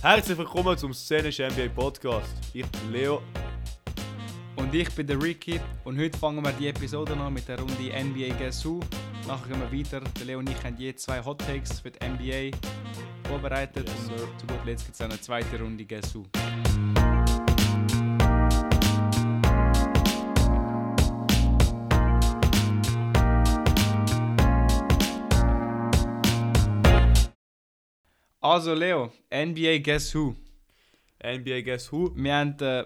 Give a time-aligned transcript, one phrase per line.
[0.00, 2.30] Herzlich willkommen zum Szenisch NBA Podcast.
[2.52, 3.20] Ich bin Leo.
[4.54, 7.74] Und ich bin der Ricky und heute fangen wir die Episode an mit der Runde
[7.74, 8.78] NBA Guess Who.
[9.26, 10.00] Nachher gehen wir weiter.
[10.00, 12.56] Der Leo und ich haben je zwei Hot Takes für die NBA
[13.28, 16.24] vorbereitet Yes, und zu guter Letzt gibt es eine zweite Runde Guess Who.
[28.50, 30.34] Also Leo, NBA Guess Who.
[31.22, 32.12] NBA Guess Who.
[32.16, 32.84] Wir haben, äh,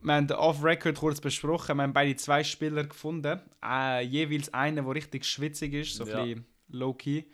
[0.00, 1.76] wir haben Off-Record kurz besprochen.
[1.76, 3.38] Wir haben beide zwei Spieler gefunden.
[3.62, 6.22] Äh, jeweils einen, der richtig schwitzig ist, so Ja.
[6.22, 7.24] ein bisschen low-key.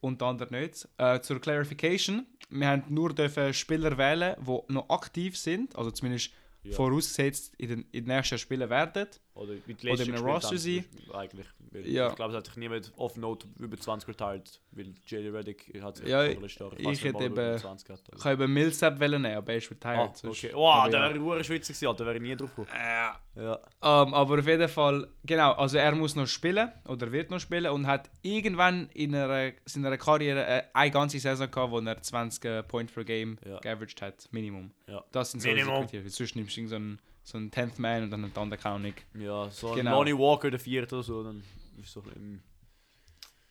[0.00, 0.88] Und der andere nicht.
[0.96, 6.30] Äh, zur Clarification: Wir haben nur dürfen Spieler wählen, die noch aktiv sind, also zumindest
[6.62, 6.74] Ja.
[6.74, 9.08] vorausgesetzt in den, in den nächsten Spielen werden.
[9.36, 10.84] Oder wie die Oder letzten im gespielt Roster sein.
[11.12, 11.46] Eigentlich.
[11.84, 12.08] Ja.
[12.08, 15.96] Ich glaube, es hat sich niemand auf Note über 20 retired, weil JD Reddick hat
[15.98, 18.00] sich Ja, ich nicht hätte eben- 20 hat.
[18.16, 20.16] Ich habe eben Millsap wählen nehmen, aber er ist Ah, retired.
[20.16, 20.54] sonst- okay.
[20.54, 20.92] Wow, ja.
[20.92, 21.96] wäre hure schwitzig gewesen.
[21.98, 22.68] Da wäre ich nie drauf gekommen.
[22.74, 23.20] Ja.
[23.36, 23.54] Ja.
[23.82, 27.70] Ähm, aber auf jeden Fall, genau, also er muss noch spielen oder wird noch spielen
[27.70, 32.42] und hat irgendwann in einer, seiner Karriere äh, eine ganze Saison gehabt, wo er 20
[32.46, 33.58] äh, Points per Game Ja.
[33.58, 34.70] geaveraged hat, Minimum.
[34.86, 35.04] Ja.
[35.12, 35.86] Das sind so Minimum.
[36.06, 39.04] Sonst nimmst du so einen, so einen 10th Man und dann kann auch nicht.
[39.14, 39.98] Ja, so ein Genau.
[39.98, 41.42] Lonnie Walker, der vierte oder so, dann
[41.82, 42.40] ist so ein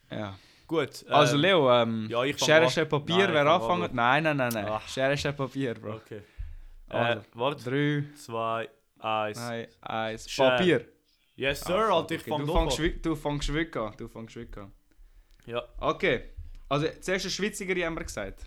[0.10, 0.38] Ja.
[0.66, 1.06] Gut.
[1.10, 2.70] Also ähm, Leo, ähm, ja, Schere.
[2.70, 3.94] Stein, Papier, Nein, wer anfängt?
[3.94, 4.66] Nein, nein, nein, nein.
[4.70, 4.88] Ach.
[4.88, 5.96] Schere, Stein, Papier, Bro.
[5.96, 6.22] Okay.
[6.88, 7.64] Also, Äh, warte.
[7.70, 9.38] 3, Zwei, eins.
[9.38, 10.50] 2, 1, Schere.
[10.52, 10.86] Papier.
[11.36, 12.30] Yes, Sir, Ah, Alter, ich okay.
[12.30, 13.02] fang du doch fängst, an.
[13.02, 13.94] du fängst wirklich an.
[13.98, 14.72] Du fängst wirklich an.
[15.46, 15.62] Ja.
[15.80, 16.24] Okay.
[16.70, 18.40] Also, zuerst eine Schwitzigere haben wir gesagt.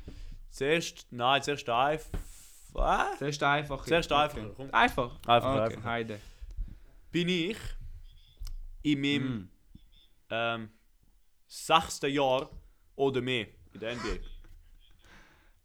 [0.50, 2.18] Zuerst, nein, zuerst einfach.
[2.72, 3.18] Was?
[3.18, 3.84] Zuerst einfach.
[3.84, 4.72] Zuerst einfacher, komm.
[4.72, 5.16] Einfach?
[5.26, 5.60] Einfach, okay.
[5.64, 5.84] einfach.
[5.84, 6.20] Heide.
[7.10, 7.56] Bin ich
[8.82, 9.50] in meinem Mm.
[10.30, 10.70] ähm,
[11.46, 12.50] sechsten Jahr
[12.96, 14.18] oder mehr in der NBA?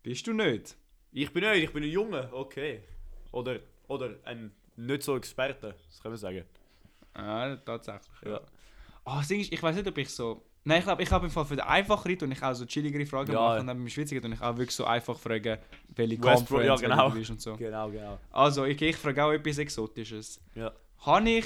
[0.02, 0.76] Bist du nicht?
[1.12, 2.84] Ich bin nicht, ich bin ein Junge, okay.
[3.32, 6.46] Oder, oder ein nicht so Experte, das können wir sagen.
[7.14, 8.22] Ah, tatsächlich.
[8.26, 8.42] Ja.
[9.06, 10.44] Ah, ist, ich weiß nicht, ob ich so.
[10.66, 13.06] Nein, ich glaube, ich habe im Fall für den einfacheren und ich auch so chilligere
[13.06, 13.40] Fragen Ja.
[13.42, 15.58] machen und dann beim Schwitzigen und ich auch wirklich so einfach fragen,
[15.90, 17.10] welche Westbrook, Conference ja, genau.
[17.10, 17.58] du bist und so.
[17.58, 18.18] Genau, genau.
[18.32, 20.40] Also, ich, ich frage auch etwas Exotisches.
[20.56, 20.72] Ja.
[21.00, 21.46] Habe ich.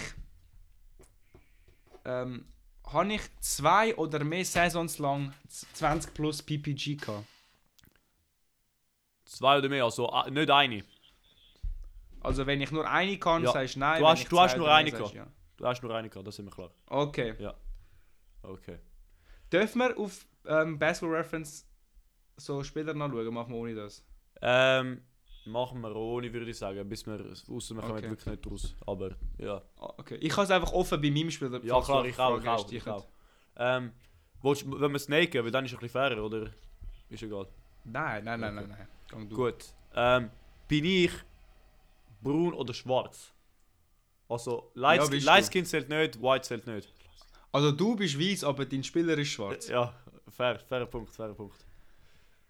[2.06, 2.46] Ähm,
[2.86, 5.34] habe ich zwei oder mehr Saisons lang
[5.74, 7.26] 20 plus PPG gehabt?
[9.26, 10.84] Zwei oder mehr, also nicht eine.
[12.22, 13.52] Also, wenn ich nur eine kann, Ja.
[13.52, 14.00] sagst du nein.
[14.00, 15.16] Du hast- du hast nur eine gehabt.
[15.58, 16.70] Du hast nur eine gehabt, das ist mir klar.
[17.40, 17.54] Ja.
[18.44, 18.78] Okay.
[19.52, 21.66] Dürfen wir auf ähm, Basketball Reference
[22.38, 23.34] so Spieler nachschauen?
[23.34, 24.04] Machen wir ohne das.
[24.42, 25.02] Ähm,
[25.46, 27.20] machen wir ohne, würde ich sagen, bis wir,
[27.50, 28.10] außer wir kommen Okay.
[28.10, 28.76] wirklich nicht raus.
[28.86, 29.62] Aber, ja.
[29.80, 30.16] Ah, okay.
[30.22, 31.64] Ich habe es einfach offen bei meinem Spieler.
[31.64, 33.08] Ja, klar, ich auch, ich auch, ich auch.
[33.56, 33.92] Ähm,
[34.42, 36.50] willst, wenn wir snaken, weil dann ist es ein bisschen fairer, oder?
[37.10, 37.48] Ist egal.
[37.86, 38.68] Nein, nein, nein, Okay.
[38.68, 39.30] nein, nein.
[39.30, 39.66] Gut.
[39.96, 40.30] Ähm,
[40.68, 41.12] bin ich
[42.22, 43.34] braun oder schwarz?
[44.30, 45.46] Also, Light, Ja, Light.
[45.46, 46.94] Skin zählt nicht, White zählt nicht.
[47.58, 49.68] Also du bist weiß, aber dein Spieler ist schwarz.
[49.68, 49.92] Ja,
[50.30, 51.66] fair, fairer Punkt, fairer Punkt.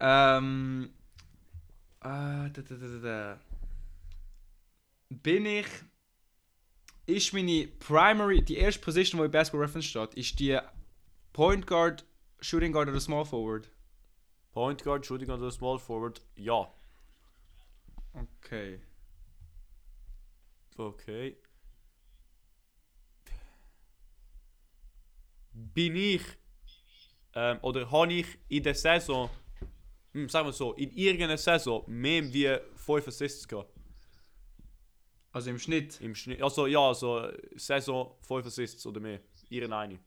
[0.02, 0.90] Ähm.
[2.02, 3.40] Äh, da, da, da, da, da.
[5.08, 5.68] Bin ich.
[7.06, 10.60] Ist meine Primary, die erste Position, die in Basketball Reference steht, ist die
[11.32, 12.04] Point Guard,
[12.42, 13.70] Shooting Guard oder Small Forward?
[14.52, 16.70] Point Guard, Shooting oder Small Forward, ja.
[18.14, 18.82] Okay.
[20.76, 21.38] Okay.
[25.74, 26.22] Bin ich
[27.34, 29.30] ähm, oder habe ich in der Saison,
[30.12, 33.72] hm, sagen wir so, in irgendeiner Saison mehr wie 5 Assists gehabt?
[35.32, 36.00] Also im Schnitt.
[36.02, 39.20] Im Schnitt, also ja, also Saison 5 Assists oder mehr.
[39.50, 40.00] Irgendeine.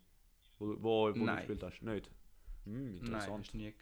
[0.59, 1.37] Wo, wo, wo du Nein.
[1.39, 1.83] gespielt hast.
[1.83, 2.11] Nicht?
[2.65, 3.45] Hm, Nein, interessant.
[3.45, 3.75] hast du, nie,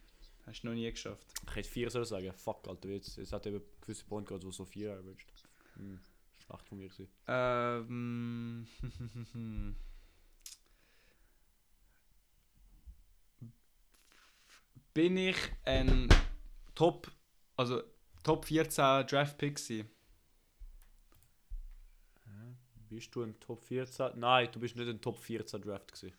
[0.47, 1.27] hast du noch nie geschafft.
[1.49, 2.33] Ich hätte 4 sollen sagen.
[2.33, 2.89] Fuck, Alter.
[2.89, 5.33] Jetzt, jetzt hat eben gewisse Point gehabt, wo so 4 averaged.
[5.77, 5.99] Hm,
[6.39, 7.09] schlecht von mir gewesen.
[7.29, 8.67] Ähm.
[14.99, 16.09] Bin ich ein
[16.75, 17.09] Top,
[17.57, 17.85] also
[18.25, 19.89] Top 14 Draft Pick gewesen?
[22.91, 24.19] Bist du ein Top 14?
[24.19, 26.17] Nein, du bist nicht ein Top 14 Draft gewesen.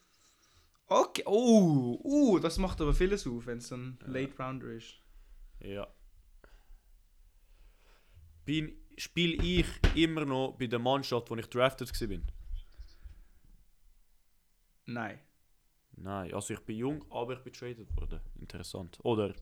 [0.87, 4.93] Okay, oh, uh, das macht aber vieles auf, wenn es ein Late Rounder ist.
[5.59, 5.85] Ja.
[8.45, 12.19] Bin, spiele ich immer noch bei der Mannschaft, wo ich drafted war?
[14.85, 15.19] Nein.
[16.01, 18.21] Nein, also ich bin jung, aber ich bin traded worden.
[18.39, 18.97] Interessant.
[19.03, 19.35] Oder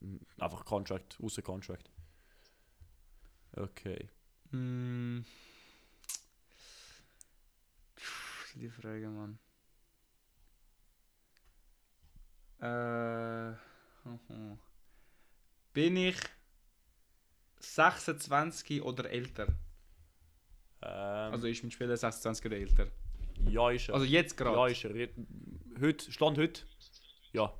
[0.00, 1.90] mm, einfach Contract, außer Contract.
[3.56, 4.08] Okay.
[4.50, 5.24] Hm.
[7.94, 9.38] Puh, die Frage, Mann.
[12.60, 13.50] Äh.
[14.08, 14.58] mhm.
[15.72, 16.16] Bin ich
[17.60, 19.46] 26 oder älter?
[20.82, 22.90] Ähm, Also ist mein Spieler 26 oder älter?
[23.46, 23.94] Ja, ist er.
[23.94, 24.56] Also jetzt gerade.
[24.56, 25.08] ja, ist er.
[25.80, 26.62] Heute, Stand heute?
[27.32, 27.52] Ja.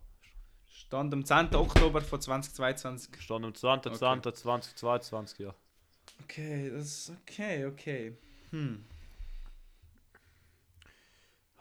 [0.66, 1.54] Stand am 10.
[1.54, 3.20] Oktober von 2022.
[3.20, 5.54] Stand am 20.10.2022, ja.
[6.22, 8.16] Okay, das ist okay, okay.
[8.50, 8.84] Hm.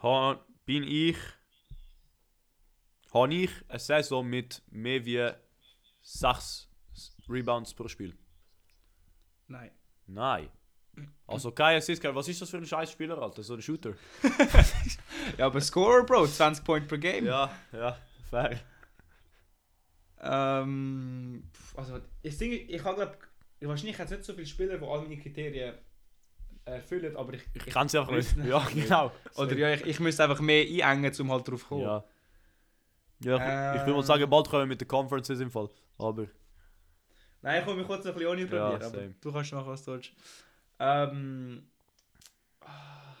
[0.02, 1.16] Ha, bin ich.
[3.12, 5.30] Habe ich eine Saison mit mehr wie
[6.02, 6.68] 6
[7.28, 8.16] Rebounds pro Spiel?
[9.46, 9.70] Nein.
[10.06, 10.48] Nein.
[11.26, 13.42] Also kein Assist, kein- was ist das für ein scheiß Spieler, Alter?
[13.42, 13.94] So ein Shooter.
[15.38, 17.24] Ja, aber Scorer, Bro, 20 Point per Game.
[17.26, 17.96] Ja, ja,
[18.30, 18.60] fair.
[20.20, 21.44] Ähm,
[21.76, 23.18] also, ich denke, ich habe glaube,
[23.60, 25.74] wahrscheinlich hat nicht so viele Spieler, die all meine Kriterien
[26.64, 28.36] erfüllen, aber ich, Ich kann es einfach nicht.
[28.44, 29.12] Ja, genau.
[29.36, 31.82] Oder ja, ich, ich müsste einfach mehr einengen, um halt drauf zu kommen.
[31.82, 32.04] Ja.
[33.20, 35.68] Ja, ich, ich würde mal sagen, bald kommen wir mit den Conferences im Fall.
[35.98, 36.26] Aber.
[37.42, 39.14] Nein, ich will mich kurz noch ein bisschen ohne Ja, probieren, aber same.
[39.20, 40.12] du kannst machen, was du willst.
[40.78, 41.68] Ähm,
[42.60, 43.16] ah.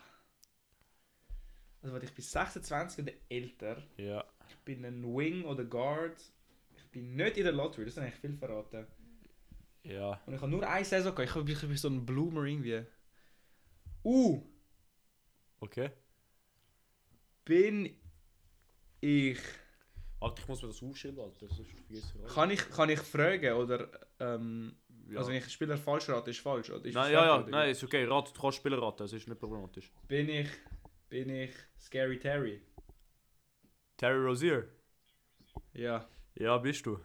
[1.82, 3.82] also, warte, ich bin 26 oder älter.
[3.96, 4.24] Ja.
[4.48, 6.20] Ich bin ein Wing oder Guard.
[6.76, 8.86] Ich bin nicht in der Lottery, das ist eigentlich viel verraten.
[9.82, 10.20] Ja.
[10.26, 11.28] Und ich habe nur eine Saison gehabt.
[11.28, 12.84] Ich bin, ich bin so ein Bloomer irgendwie.
[14.02, 14.42] Uh,
[15.64, 15.90] Okay.
[17.44, 17.96] bin
[19.00, 19.38] ich.
[20.20, 21.48] Alter, ich muss mir das aufschreiben, Alter.
[21.48, 22.34] Sonst vergesse ich alles.
[22.34, 23.54] Kann ich, kann ich fragen?
[23.54, 23.88] Oder.
[24.20, 24.76] Ähm,
[25.10, 25.18] Ja.
[25.18, 26.70] Also, wenn ich Spieler falsch rate, ist falsch.
[26.70, 28.04] Oder ist Nein, ja, ja, nein, ist okay.
[28.04, 29.90] Rat, du kannst Spieler raten, es ist nicht problematisch.
[30.08, 30.48] Bin ich.
[31.08, 32.60] Bin ich Scary Terry?
[33.96, 34.66] Terry Rozier.
[35.72, 36.04] Ja.
[36.36, 36.98] Ja, bist du.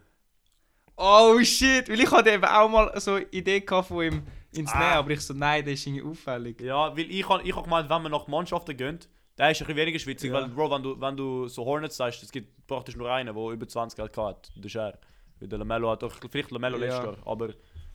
[0.96, 1.88] Oh shit!
[1.88, 4.22] Weil ich hatte eben auch mal so eine Idee gehabt von ihm
[4.52, 4.78] ins Ah.
[4.78, 6.60] Nehmen, aber ich so, nein, das ist irgendwie auffällig.
[6.60, 9.08] Ja, weil ich habe ich hab gemeint, wenn man nach Mannschaften geht,
[9.38, 10.40] der ist ein bisschen weniger schwitzig, Ja.
[10.40, 13.52] weil, Bro, wenn du, wenn du so Hornets sagst, es gibt praktisch nur einen, der
[13.52, 14.50] über 20 Geld hat.
[14.56, 14.98] Das ist er.
[15.38, 16.84] Weil der Lamello hat vielleicht Lamello Ja.
[16.84, 17.54] letztes Jahr, aber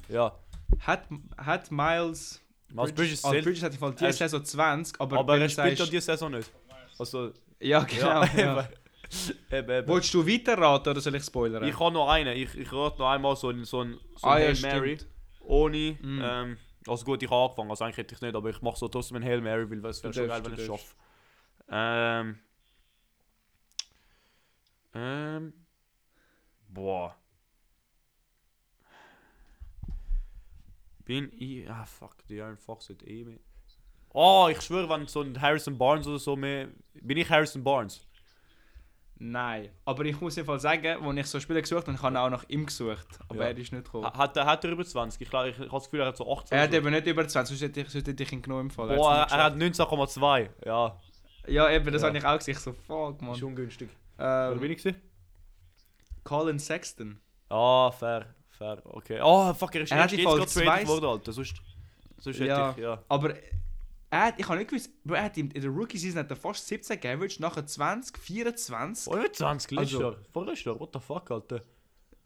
[0.10, 0.34] ja.
[0.80, 1.08] Hat,
[1.38, 2.42] hat Miles.
[2.70, 5.80] Miles Bridges ah, zählt, Bridges hat im Fall diese Saison 20, aber, aber er spielt
[5.80, 6.52] ja diese Saison nicht.
[7.00, 8.24] Also, Ja, genau.
[8.24, 8.68] ja, Ja,
[9.60, 9.70] eben.
[9.70, 9.88] eben.
[9.88, 11.64] Wolltest du weiterraten oder soll ich spoilern?
[11.64, 14.40] Ich habe noch einen, ich, ich rate noch einmal so ein, so ein, so Ah,
[14.40, 14.96] ja, Hail Mary.
[14.98, 15.12] stimmt.
[15.42, 16.22] Ohne, Mm.
[16.24, 18.88] ähm, also gut, ich habe angefangen, also eigentlich hätte ich nicht, aber ich mache so
[18.88, 20.96] trotzdem ein Hail Mary, weil es wäre schon geil, wenn ich es schaffe.
[21.70, 22.40] Ähm.
[24.94, 25.54] Ähm.
[26.70, 27.16] Boah.
[31.06, 31.70] Bin ich.
[31.70, 33.40] Ah, fuck, die Aaron Fox hat eh mehr.
[34.10, 36.70] Oh, ich schwöre, wenn so ein Harrison Barnes oder so mehr.
[36.94, 38.06] Bin ich Harrison Barnes?
[39.18, 39.70] Nein.
[39.86, 42.30] Aber ich muss im Fall sagen, als ich so Spieler gesucht habe, ich habe auch
[42.30, 43.08] nach ihm gesucht.
[43.30, 43.50] Aber Ja.
[43.50, 44.06] er ist nicht gekommen.
[44.06, 45.22] Ha- Hat, er- hat er über 20?
[45.22, 46.58] Ich, ich, ich habe das Gefühl, er hat so 18.
[46.58, 48.62] er hat oder eben nicht über 20, sonst hätte ich, sonst hätte ich ihn genommen
[48.64, 48.90] im Fall.
[48.90, 48.96] so.
[48.96, 50.50] Boah, er, er hat 19,2.
[50.66, 51.00] Ja.
[51.48, 52.08] Ja, eben, das Ja.
[52.10, 52.54] habe ich auch gesehen.
[52.56, 53.44] Ich so, fuck, ist man.
[53.44, 53.90] ungünstig.
[54.18, 54.80] Wer Ähm, bin ich?
[54.80, 55.02] gewesen?
[56.26, 57.20] Colin Sexton.
[57.50, 59.20] Ah, fair, fair, okay.
[59.24, 61.32] Oh, fuck, er ist Er hat jetzt gerade traded worden, Alter.
[61.34, 61.56] Sonst,
[62.18, 62.72] sonst hätte Ja.
[62.72, 63.04] ich, ja.
[63.10, 63.34] Aber
[64.10, 66.66] er hat, ich habe nicht gewusst, Bro, er hat in der Rookie-Season hat er fast
[66.68, 69.04] 17 Average, nachher 20, 24.
[69.14, 70.16] Vor 20 letztes Also- Jahr.
[70.32, 71.62] Vor letztes Jahr, what the fuck, Alter.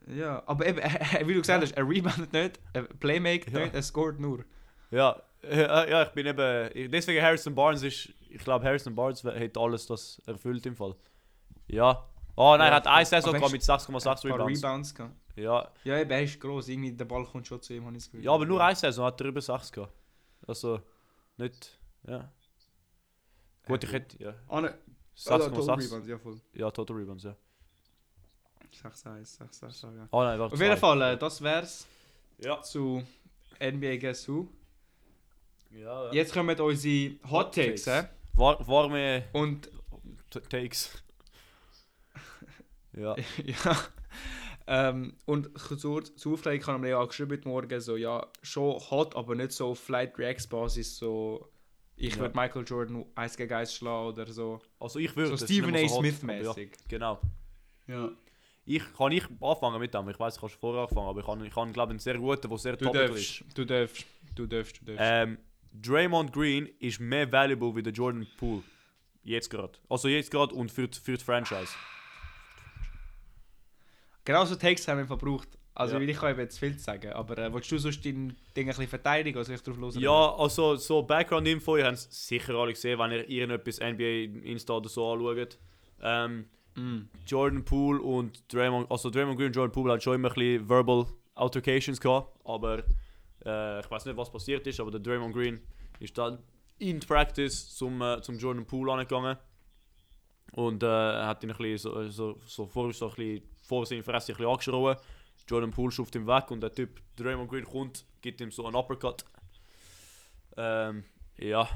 [0.07, 0.79] Ja, aber eben,
[1.27, 3.59] wie du gesagt hast, er reboundet nicht, er playmaket Ja.
[3.59, 4.43] nicht, er scored nur.
[4.91, 6.91] Ja, ja, ich bin eben.
[6.91, 8.09] Deswegen Harrison Barnes ist.
[8.29, 10.95] Ich glaube, Harrison Barnes hat alles das erfüllt im Fall.
[11.67, 12.05] Ja.
[12.35, 14.63] Oh nein, Ja, er hat eine Saison mit 6,6 Ein paar Rebounds.
[14.63, 15.13] Rebounds gehabt.
[15.39, 15.71] Ja.
[15.83, 18.11] Ja, eben, er ist gross, irgendwie der Ball kommt schon zu ihm, habe ich das
[18.11, 18.25] Gefühl.
[18.25, 19.93] ja, aber nur eine Saison hat er über 6 gehabt.
[20.47, 20.81] Also,
[21.37, 21.79] nicht.
[22.07, 22.31] Ja.
[23.65, 24.21] Gut, ich hätte.
[24.23, 24.33] Ja.
[24.47, 24.69] Ah, ne,
[25.27, 25.83] ah, Total 6,6.
[25.83, 26.41] Rebounds, ja voll.
[26.53, 27.35] Ja, Total Rebounds, ja.
[28.71, 30.07] 6, 1, 6, 6, ja.
[30.11, 30.53] Oh nein, warte.
[30.53, 30.77] Auf jeden.
[30.77, 31.87] Fall, äh, das wär's
[32.37, 32.61] Ja.
[32.61, 33.03] zu
[33.59, 34.47] NBA Guess Who.
[35.71, 36.05] ja.
[36.05, 36.13] ja.
[36.13, 38.09] Jetzt kommen unsere Hot Takes, Takes.
[38.09, 38.09] hä?
[38.33, 39.69] War, warme Und
[40.49, 41.01] Takes.
[42.93, 43.15] ja.
[43.43, 43.77] ja.
[44.71, 45.49] Ähm, und
[45.79, 49.15] zur, zur Aufklärung habe ich mir ja auch geschrieben heute Morgen, so, ja, schon hot,
[49.15, 51.49] aber nicht so auf Flight Reacts Basis, so,
[51.95, 52.19] ich Ja.
[52.21, 54.59] würde Michael Jordan 1 gegen 1 schlagen oder so.
[54.79, 55.29] Also ich würde.
[55.29, 55.79] So es, nicht Stephen A.
[55.81, 56.53] hot, Smith aber ja.
[56.87, 57.19] Genau.
[57.87, 58.11] Ja.
[58.65, 60.07] Ich kann ich anfangen mit dem.
[60.09, 61.99] Ich weiß, ich kann schon vorher anfangen, aber ich habe, ich habe glaube ich, einen
[61.99, 63.41] sehr guten, der sehr Du topical ist.
[63.41, 65.01] darfst, du darfst, du darfst, du darfst.
[65.03, 65.37] Ähm,
[65.73, 68.61] Draymond Green ist mehr valuable wie der Jordan Poole.
[69.23, 69.73] Jetzt gerade.
[69.89, 71.73] Also jetzt gerade und für, für die Franchise.
[74.25, 75.49] Genau so Takes haben wir verbraucht.
[75.75, 76.01] Also Ja.
[76.01, 78.67] ich kann eben jetzt viel zu sagen, aber äh, willst du sonst dein Ding ein
[78.67, 79.95] bisschen verteidigen, soll ich drauf los?
[79.97, 84.73] Ja, also so Background-Info, ihr habt es sicher alle gesehen, wenn ihr irgendetwas NBA Insta
[84.73, 85.57] oder so anschaut.
[86.01, 86.45] Ähm,
[86.75, 87.09] Mm.
[87.25, 90.69] Jordan Poole und Draymond, also Draymond Green und Jordan Poole hat schon immer ein bisschen
[90.69, 92.83] verbal Altercations gehabt, aber
[93.43, 95.59] äh, ich weiß nicht, was passiert ist, aber der Draymond Green
[95.99, 96.37] ist dann
[96.77, 99.35] in Practice zum, äh, zum Jordan Poole angegangen
[100.53, 104.03] und äh, hat ihn ein bisschen so, so, so vor, so ein bisschen vor seine
[104.03, 104.95] Fresse ein bisschen angeschrien.
[105.47, 108.75] Jordan Poole schuft ihm weg und der Typ Draymond Green kommt, gibt ihm so einen
[108.75, 109.23] Uppercut.
[110.57, 111.03] Ähm,
[111.37, 111.67] ja.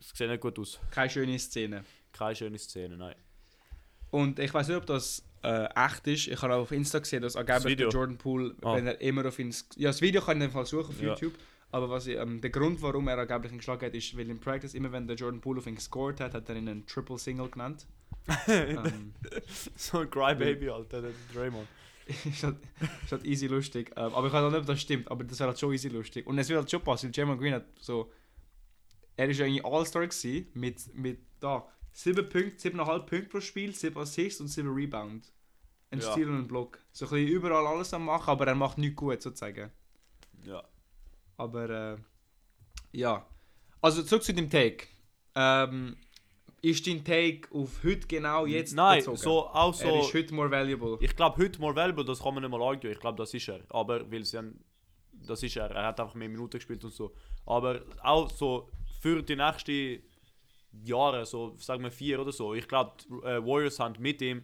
[0.00, 0.80] Es sieht nicht gut aus.
[0.90, 1.84] Keine schöne Szene.
[2.12, 3.14] Keine schöne Szene, nein.
[4.10, 6.26] Und ich weiß nicht, ob das äh, echt ist.
[6.28, 8.74] Ich habe auch auf Insta gesehen, dass angeblich der Jordan Poole, Ah.
[8.74, 9.54] wenn er immer auf ihn...
[9.76, 11.08] Ja, das Video kann ich in dem Fall suchen auf Ja.
[11.10, 11.34] YouTube.
[11.70, 14.40] Aber was ich, ähm, der Grund, warum er angeblich ihn geschlagen hat, ist, weil im
[14.40, 17.18] Practice, immer wenn der Jordan Poole auf ihn gescored hat, hat er ihn einen Triple
[17.18, 17.86] Single genannt.
[18.48, 19.12] ähm,
[19.76, 21.68] so ein Crybaby, Alter, der Draymond.
[22.24, 22.56] ist, halt,
[23.04, 23.92] ist halt easy lustig.
[23.96, 25.88] Ähm, aber ich weiß auch nicht, ob das stimmt, aber das wäre halt schon easy
[25.88, 26.26] lustig.
[26.26, 28.10] Und es wird halt schon passen, weil Jamal Green hat so.
[29.16, 33.74] Er ist ja eigentlich All-Star gewesen, mit, mit da 7 Punkte, 7,5 Punkte pro Spiel,
[33.74, 35.32] 7 Assists und 7 Rebounds.
[35.90, 36.10] Ein Ja.
[36.10, 36.78] Steal und ein Block.
[36.92, 39.70] So ein bisschen überall alles am machen, aber er macht nichts gut sozusagen.
[40.44, 40.62] Ja.
[41.36, 41.96] Aber äh,
[42.92, 43.26] ja.
[43.82, 44.86] Also zurück zu dem Take.
[45.34, 45.96] Ähm,
[46.62, 49.16] ist dein Take auf heute genau jetzt Nein, bezogen?
[49.16, 50.00] so, auch Er so.
[50.00, 50.96] ist heute more valuable.
[51.00, 52.94] Ich glaube, heute more valuable, das kann man nicht mal argumentieren.
[52.94, 53.60] Ich glaube, das ist er.
[53.70, 54.58] Aber, weil sie haben,
[55.12, 55.70] das ist er.
[55.72, 57.12] Er hat einfach mehr Minuten gespielt und so.
[57.46, 60.02] Aber auch so für die nächsten
[60.84, 62.92] Jahre, so sagen wir vier oder so, ich glaube,
[63.24, 64.42] äh, Warriors haben mit ihm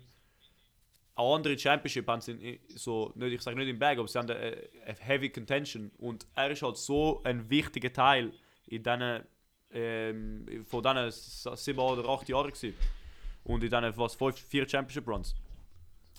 [1.15, 4.19] eine andere Championship, haben sie in- so, nicht, ich sage nicht im Bag, aber sie
[4.19, 5.91] haben eine, eine heavy contention.
[5.99, 8.33] Und er ist halt so ein wichtiger Teil
[8.67, 9.23] in diesen,
[9.73, 12.75] ähm, von diesen sieben oder acht Jahren gewesen.
[13.45, 15.35] Und in diesen, was, fünf, vier Championship Runs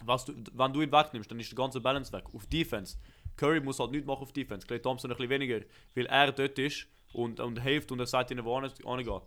[0.06, 2.24] was du, wenn du ihn wegnimmst, dann ist der ganze Balance weg.
[2.34, 2.98] Auf Defense.
[3.36, 4.66] Curry muss halt nichts machen auf Defense.
[4.68, 5.62] Clay Thompson ein bisschen weniger,
[5.96, 9.22] weil er dort ist und, und hilft und er sagt ihnen, wo hingehen.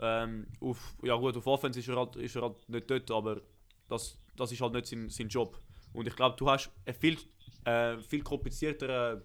[0.00, 3.40] Ähm, auf, ja gut, auf Offense ist er halt, ist er halt nicht dort, aber
[3.88, 5.58] das, das ist halt nicht sein, sein Job.
[5.92, 7.16] Und ich glaube, du hast einen viel,
[7.64, 9.22] äh, viel komplizierteren,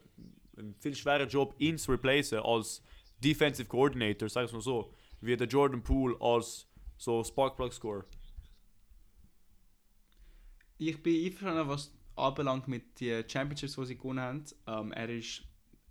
[0.58, 2.84] einen viel schwereren Job, ihn zu replacen als
[3.24, 8.06] Defensive Coordinator, sag ich mal so, wie der Jordan Poole als so Sparkplug Scorer.
[10.78, 14.44] Ich bin einverstanden, was anbelangt mit den Championships, die sie gewonnen haben.
[14.68, 15.44] Ähm, er ist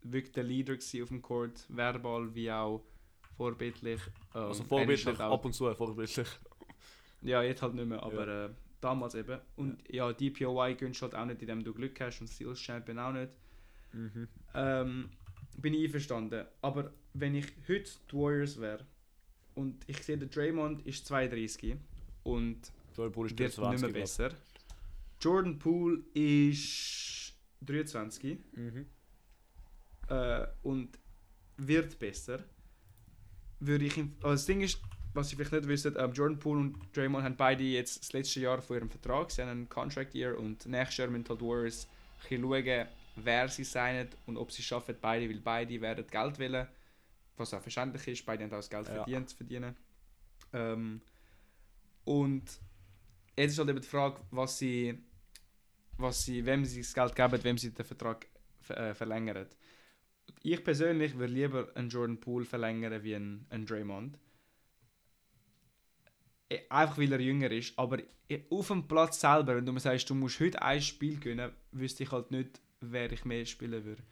[0.02, 2.82] wirklich der Leader auf dem Court, verbal wie auch
[3.36, 4.00] vorbildlich.
[4.34, 6.26] Ähm, Also vorbildlich, halt auch- ab und zu vorbildlich.
[7.22, 9.40] Ja, jetzt halt nicht mehr, aber äh, damals eben.
[9.56, 13.12] Und ja, DPOY gönnst halt auch nicht, indem du Glück hast und Steals Champion auch
[13.12, 13.32] nicht.
[13.92, 14.28] Mhm.
[14.54, 15.10] Ähm,
[15.56, 16.46] bin ich einverstanden.
[16.62, 18.84] Aber wenn ich heute die Warriors wäre
[19.54, 21.76] und ich sehe, der Draymond ist 32
[22.22, 24.30] und Jordan Poole ist wird 20, nicht mehr besser.
[25.20, 28.86] Jordan Poole ist 23 Mhm.
[30.08, 30.98] äh, und
[31.56, 32.44] wird besser.
[33.60, 34.80] Würde ich also das Ding ist,
[35.14, 38.40] was ich vielleicht nicht wisst, ähm, Jordan Poole und Draymond haben beide jetzt das letzte
[38.40, 41.44] Jahr von ihrem Vertrag, sie haben einen Contract Year und nächstes Jahr müssen halt die
[41.44, 41.88] Warriors
[42.28, 46.68] schauen, wer sie signen und ob sie es schaffen, beide, weil beide werden Geld wollen,
[47.38, 48.94] was auch verständlich ist, beide haben auch das Geld Ja.
[48.94, 49.76] verdient, verdienen.
[50.52, 51.00] Ähm,
[52.04, 52.44] und
[53.36, 54.98] jetzt ist halt eben die Frage, was sie,
[55.96, 58.26] was sie, wem sie das Geld geben, wem sie den Vertrag
[58.60, 59.46] ver äh, verlängern.
[60.42, 64.18] Ich persönlich würde lieber einen Jordan Poole verlängern wie einen, einen Draymond.
[66.50, 69.80] Eh, Einfach weil er jünger ist, aber eh, auf dem Platz selber, wenn du mir
[69.80, 73.84] sagst, du musst heute ein Spiel gewinnen, wüsste ich halt nicht, wer ich mehr spielen
[73.84, 74.02] würde.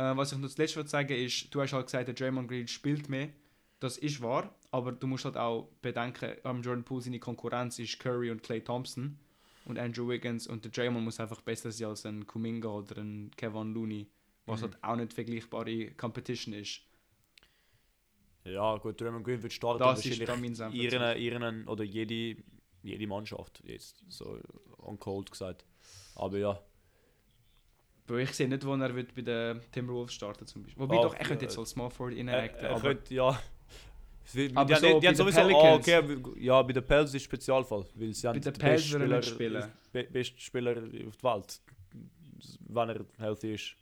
[0.00, 2.48] Äh, was ich noch das letzte würde sagen ist, du hast halt gesagt, der Draymond
[2.48, 3.28] Green spielt mehr.
[3.80, 7.98] Das ist wahr, aber du musst halt auch bedenken, am Jordan Poole seine Konkurrenz ist
[7.98, 9.18] Curry und Clay Thompson
[9.64, 13.30] und Andrew Wiggins und der Draymond muss einfach besser sein als ein Kuminga oder ein
[13.36, 14.06] Kevin Looney,
[14.46, 14.64] was Mhm.
[14.64, 16.82] halt auch nicht vergleichbare Competition ist.
[18.44, 19.80] Ja, gut, Draymond Green wird starten.
[19.80, 22.42] Das ist wahrscheinlich dann ihren, ihren, oder jede,
[22.82, 24.38] jede Mannschaft, jetzt so
[24.78, 25.64] on cold gesagt.
[26.16, 26.58] Aber ja.
[28.10, 30.82] Bro, ich sehe nicht, wo er wird bei den Timberwolves starten zum Beispiel.
[30.82, 33.40] Wobei Ah, doch, er könnte jetzt als Small Forward Er, interacten, er könnte, ja.
[34.54, 35.44] Aber die, so die, die haben sowieso, ah,
[35.78, 38.88] Pelicans- okay, ja, bei den Pels ist Spezialfall, weil sie Bei haben den er nicht
[38.88, 39.72] Spieler, spielen.
[39.92, 40.70] be besten Spieler
[41.06, 41.60] auf der Welt,
[42.68, 43.76] wenn er healthy ist.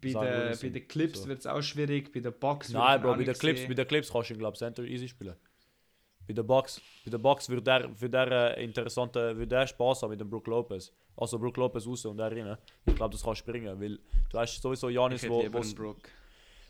[0.00, 0.72] bei, Williamson.
[0.72, 1.28] bei den Clips So.
[1.28, 4.12] wird es auch schwierig, bei den Bucks Nein, Bro, bei den Clips, bei den Clips
[4.12, 5.34] kannst du ihn, glaube ich, Center easy spielen.
[6.28, 10.02] Bei den Bucks, bei den Bucks würde der, würde der äh, interessante, würde der Spaß
[10.02, 10.92] haben mit dem Brook Lopez.
[11.16, 12.56] Also Brook Lopez raus und der rein.
[12.86, 13.98] Ich glaube, das kann springen, weil
[14.30, 15.96] du hast sowieso Ich Janis, hätte wo, wo Brook.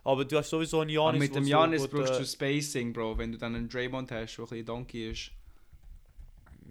[0.05, 3.19] aber du hast sowieso einen Aber Janis, mit dem Janis so brauchst du Spacing, Bro.
[3.19, 5.33] Wenn du dann einen Draymond hast, der ein bisschen donkey ist.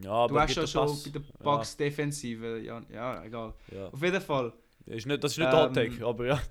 [0.02, 1.04] Ja, aber Du hast ja schon Pass.
[1.04, 2.60] bei den Bucks Defensive.
[2.60, 3.54] Ja, ja, egal.
[3.72, 3.88] Ja.
[3.90, 4.54] Auf jeden Fall.
[4.86, 6.42] Ist nicht, das ist nicht der Hot Ähm, Take, aber ja.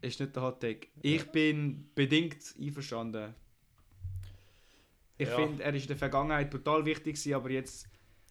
[0.00, 0.88] Ist nicht der Hot Take.
[1.02, 3.34] Ich bin bedingt einverstanden.
[5.20, 5.36] Ich Ja.
[5.36, 7.86] finde, er ist in der Vergangenheit brutal wichtig gewesen, aber jetzt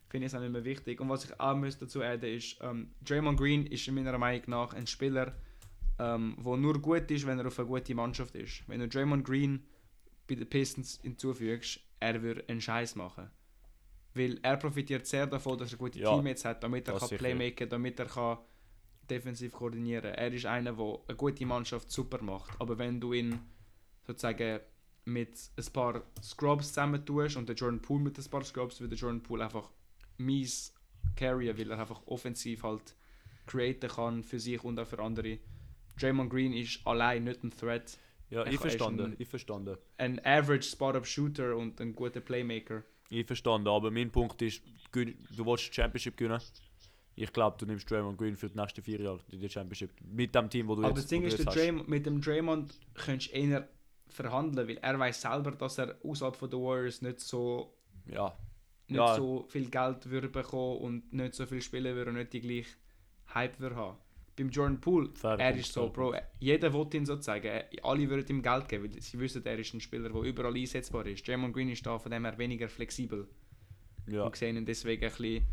[0.09, 0.99] finde ich es auch nicht mehr wichtig.
[0.99, 4.43] Und was ich auch muss dazu adden ist, ähm, Draymond Green ist in meiner Meinung
[4.47, 5.35] nach ein Spieler,
[5.99, 8.67] ähm, der nur gut ist, wenn er auf eine gute Mannschaft ist.
[8.67, 9.63] Wenn du Draymond Green
[10.27, 13.29] bei den Pistons hinzufügst, er würde einen Scheiß machen.
[14.15, 17.19] Weil er profitiert sehr davon, dass er gute Ja, Teammates hat, damit er kann sicher.
[17.19, 18.39] Playmaken, damit er kann
[19.07, 20.13] defensiv koordinieren.
[20.13, 22.59] Er ist einer, der eine gute Mannschaft super macht.
[22.59, 23.39] Aber wenn du ihn
[24.07, 24.59] sozusagen
[25.09, 28.91] mit ein paar Scrubs zusammen tust und der Jordan Poole mit ein paar Scrubs, wird
[28.91, 29.69] der Jordan Poole einfach
[30.17, 30.73] mies
[31.15, 32.95] carryen, weil er einfach offensiv halt
[33.45, 35.39] createn kann für sich und auch für andere.
[35.99, 37.97] Draymond Green ist allein nicht ein Threat.
[38.29, 39.77] Ja, ich er verstanden, ein- ich verstanden.
[39.97, 42.83] Ein average Spot-Up-Shooter und ein guter Playmaker.
[43.09, 44.61] Ich verstanden, aber mein Punkt ist,
[44.91, 45.05] du
[45.45, 46.39] willst die Championship gewinnen.
[47.15, 49.89] Ich glaube, du nimmst Draymond Green für die nächsten vier Jahre in die Championship.
[50.01, 53.31] Mit dem Team, wo du Aber jetzt, das Ding ist, Draymond, mit dem Draymond könntest
[53.33, 53.67] du eher
[54.13, 57.73] verhandeln, weil er weiß selber, dass er außerhalb von den Warriors nicht so.
[58.05, 58.37] Ja,
[58.87, 59.15] nicht Ja.
[59.15, 62.69] so viel Geld würde bekommen und nicht so viel spielen würde und nicht die gleiche
[63.33, 63.97] Hype würde haben.
[64.35, 68.37] Beim Jordan Poole, Fair er ist so, Bro, jeder will ihn sozusagen, er- alle würden
[68.37, 71.27] ihm Geld geben, weil sie wissen, er ist ein Spieler, der überall einsetzbar ist.
[71.27, 73.27] Draymond Green ist da von dem her weniger flexibel.
[74.07, 74.23] ja.
[74.23, 75.45] und sehen ihn deswegen ein bisschen.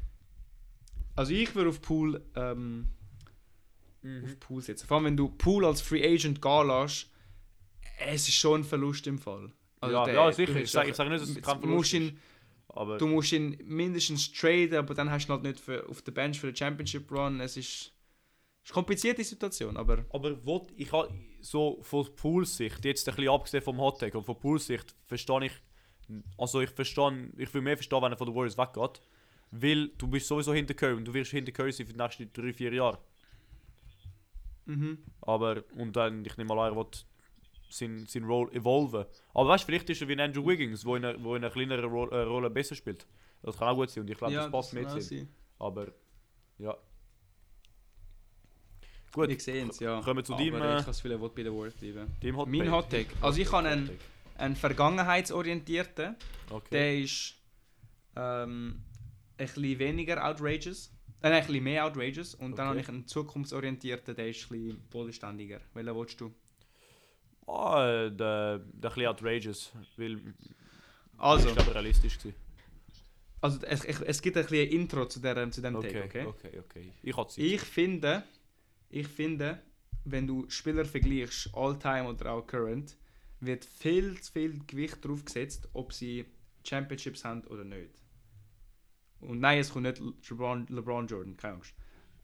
[1.14, 2.88] Also ich würde auf Pool ähm,
[4.02, 4.24] Mhm.
[4.24, 4.86] auf Pool setzen.
[4.86, 7.10] Vor allem wenn du Pool als Free Agent gehen lässt,
[7.98, 9.52] es ist schon ein Verlust im Fall.
[9.80, 10.56] Also Ja, der- ja, sicher.
[10.56, 12.18] Ich hast sag- nicht, dass es kein du Verlust musst ihn,
[12.68, 16.02] Aber, Du musst ihn mindestens traden, aber dann hast du ihn halt nicht für, auf
[16.02, 17.40] der Bench für den Championship Run.
[17.40, 21.08] Es ist, ist eine komplizierte Situation, aber aber wo, ich habe
[21.40, 24.94] so von Pools Sicht, jetzt ein bisschen abgesehen vom Hot Take, aber von Pools Sicht
[25.06, 25.52] verstehe ich,
[26.36, 29.00] also ich verstehe, ich will mehr verstehen, wenn er von den Warriors weggeht.
[29.52, 32.24] Weil du bist sowieso hinter Curry und du wirst hinter Curry sein für die nächsten
[32.24, 32.98] 3-4 Jahre.
[34.66, 34.98] mhm.
[35.22, 37.06] Aber, und dann, ich nehme mal an, er wird
[37.76, 39.04] sein, sein Role evolven.
[39.34, 41.52] Aber weißt du, vielleicht ist er wie Andrew Wiggins, wo in einer, wo in einer
[41.52, 43.06] kleineren Ro äh, Rolle besser spielt.
[43.42, 45.28] Das kann auch gut sein und ich glaube, das passt kann mit ihm.
[45.58, 45.88] Aber,
[46.58, 46.76] ja.
[49.12, 50.00] Gut, Wir sehen es, ja.
[50.02, 52.36] kommen wir zu aber deinem, ich er will bei den Warriors bleiben.
[52.36, 52.70] Hot Mein.
[52.70, 53.08] Hot Take.
[53.22, 53.90] Also ich habe einen,
[54.36, 56.16] einen vergangenheitsorientierten.
[56.50, 56.68] Okay.
[56.70, 57.34] Der ist
[58.14, 58.82] ähm,
[59.38, 60.92] ein bisschen weniger outrageous.
[61.22, 62.34] Äh, nein, ein bisschen mehr outrageous.
[62.34, 62.68] Und dann Okay.
[62.68, 65.60] habe ich einen zukunftsorientierten, der ist ein bisschen bodenständiger.
[65.72, 66.34] Welchen willst du?
[67.46, 70.20] Ah, der, der ein bisschen outrageous, weil
[71.18, 72.36] Also, ich glaube realistisch gewesen.
[73.40, 76.04] also es, es, es gibt ein bisschen ein Intro zu, der, zu dem Okay, Take,
[76.04, 76.26] okay?
[76.26, 76.92] okay, okay.
[77.02, 77.40] Ich hatte.
[77.40, 78.24] Ich finde,
[78.90, 79.62] ich finde,
[80.04, 82.96] wenn du Spieler vergleichst, All-Time oder auch Current,
[83.40, 86.26] wird viel zu viel Gewicht darauf gesetzt, ob sie
[86.64, 87.90] Championships haben oder nicht.
[89.20, 91.74] Und nein, es kommt nicht LeBron, LeBron Jordan, keine Angst.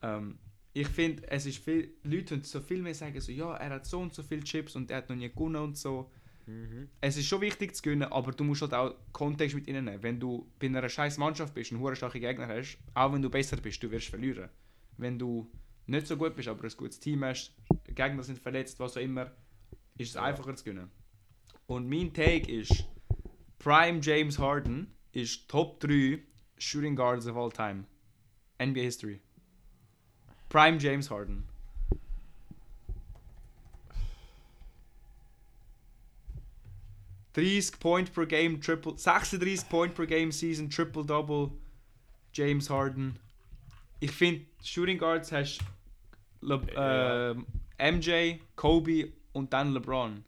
[0.02, 0.38] Ähm,
[0.74, 3.87] ich finde, es ist viel, Leute können so viel mehr sagen, so, ja, er hat
[3.87, 6.11] so und so viele Chips und er hat noch nie gewonnen und so.
[6.46, 6.88] Mhm.
[7.00, 10.02] Es ist schon wichtig zu gewinnen, aber du musst halt auch Kontext mit ihnen nehmen.
[10.02, 13.30] Wenn du bei einer scheiß Mannschaft bist und einen starke Gegner hast, auch wenn du
[13.30, 14.48] besser bist, du wirst verlieren.
[14.96, 15.50] Wenn du
[15.87, 17.54] nicht so gut bist, aber ein gutes Team hast,
[17.94, 19.30] Gegner sind verletzt, was auch immer,
[19.98, 20.22] ist es Ja.
[20.24, 20.90] einfacher zu gewinnen.
[21.66, 22.87] Und mein Take ist,
[23.58, 26.20] Prime James Harden ist Top 3
[26.58, 27.85] Shooting Guards of all time.
[28.58, 29.20] NBA History.
[30.53, 31.45] Prime James Harden.
[37.35, 38.99] ...30 Point per Game, Triple...
[38.99, 41.53] 36 Point per Game Season, Triple-Double,
[42.35, 43.19] James Harden.
[44.01, 45.61] Ich finde, Shooting Guards hast...
[46.43, 47.31] Le Ja.
[47.31, 47.47] ähm,
[47.81, 50.23] um, MJ, Kobe und dann LeBron.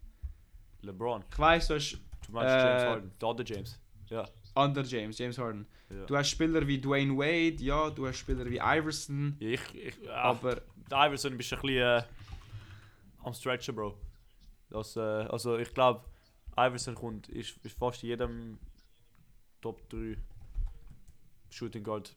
[0.80, 1.22] LeBron.
[1.30, 3.12] Ich weiß, du hast Du meinst Äh, James Harden.
[3.20, 3.78] Der James.
[4.08, 4.28] Ja.
[4.54, 5.66] andere James, James Harden.
[5.90, 6.06] Ja.
[6.06, 9.96] Du hast Spieler wie Dwayne Wade, ja, du hast Spieler wie Iverson, Ja, ich, ich,
[10.02, 12.02] ja, aber der Iverson bist ein bisschen äh,
[13.22, 13.96] am Stretchen, Bro.
[14.70, 16.04] Das, äh, also ich glaube,
[16.56, 18.58] Iverson kommt, ist, ist fast in jedem
[19.60, 20.16] Top 3
[21.50, 22.14] Shooting Guard.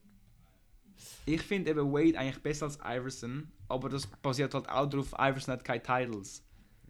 [1.26, 5.54] ich finde eben Wade eigentlich besser als Iverson, aber das basiert halt auch darauf, Iverson
[5.54, 6.44] hat keine Titles.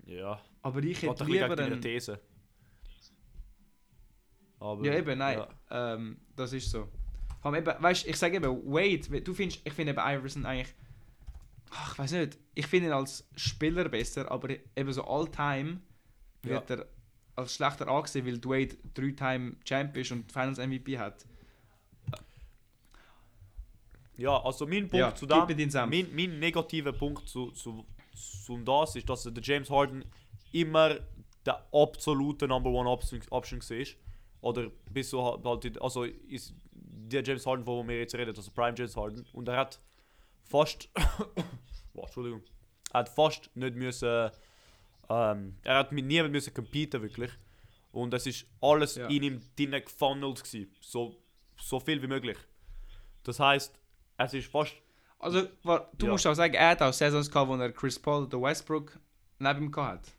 [0.06, 1.82] Ja, Aber ich hätte lieber einen...
[1.82, 2.20] These.
[4.60, 5.48] Aber, Ja eben, nein, ja.
[5.70, 6.88] Ähm, das ist so.
[7.42, 10.74] Vor allem eben, weißt, ich sage eben, Wade, du findest, ich finde eben Iverson eigentlich,
[11.72, 15.82] ach, ich weiß nicht, ich finde ihn als Spieler besser, aber eben so all-time
[16.44, 16.86] wird er
[17.36, 21.26] als schlechter angesehen, weil Wade drei-time Champ ist und Finals MVP hat.
[24.18, 25.46] Ja, also mein Punkt Ja, zu dem,
[25.90, 30.04] mein, mein negativer Punkt zu, zu, zu das ist, dass der James Harden
[30.52, 30.96] immer
[31.46, 33.86] der absolute Number One Option, Option war.
[34.41, 38.76] Oder bis so halt- also ist der James Harden, wo wir jetzt reden, also Prime
[38.78, 39.26] James Harden.
[39.34, 39.80] Und er hat
[40.43, 40.89] fast,
[41.93, 42.41] Boah, Entschuldigung,
[42.93, 44.30] er hat fast nicht müssen,
[45.10, 47.32] ähm, er hat mit niemandem müssen competen wirklich.
[47.91, 49.08] Und es ist alles Ja.
[49.08, 51.15] in ihm drinnen gefunnelt gewesen, so,
[51.60, 52.38] so viel wie möglich.
[53.23, 53.80] Das heißt,
[54.17, 54.76] es ist fast
[55.19, 56.12] Also, du Ja.
[56.12, 59.00] musst auch sagen, er hat auch Saisons gehabt, wo er Chris Paul oder Westbrook
[59.39, 60.13] neben ihm gehabt hat.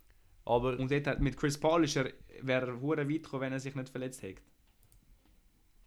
[0.44, 2.10] Aber Und dort hat, mit Chris Paul ist er,
[2.42, 4.42] wäre er hure weit gekommen, wenn er sich nicht verletzt hätte.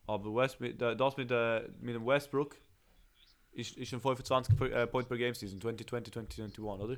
[0.07, 2.55] Aber West, das mit, äh, mit dem Westbrook
[3.53, 6.97] ist, ist ein 25 per, äh, Point per Game Season, 2020, 2021, oder?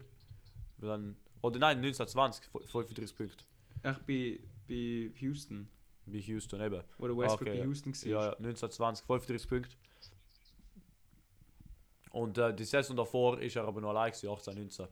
[0.77, 3.45] Weil Dann, oder nein, 1920, 35 Punkte.
[3.83, 5.67] Ich bin bei Houston.
[6.05, 6.83] Bei Houston eben.
[6.97, 7.65] Wo der Westbrook Okay, bei ja.
[7.65, 8.07] Houston war.
[8.07, 9.75] Ja, ja, 1920, 35 Punkte.
[12.11, 14.87] Und äh, die Saison davor ist er aber noch allein, gewesen, 18, 19.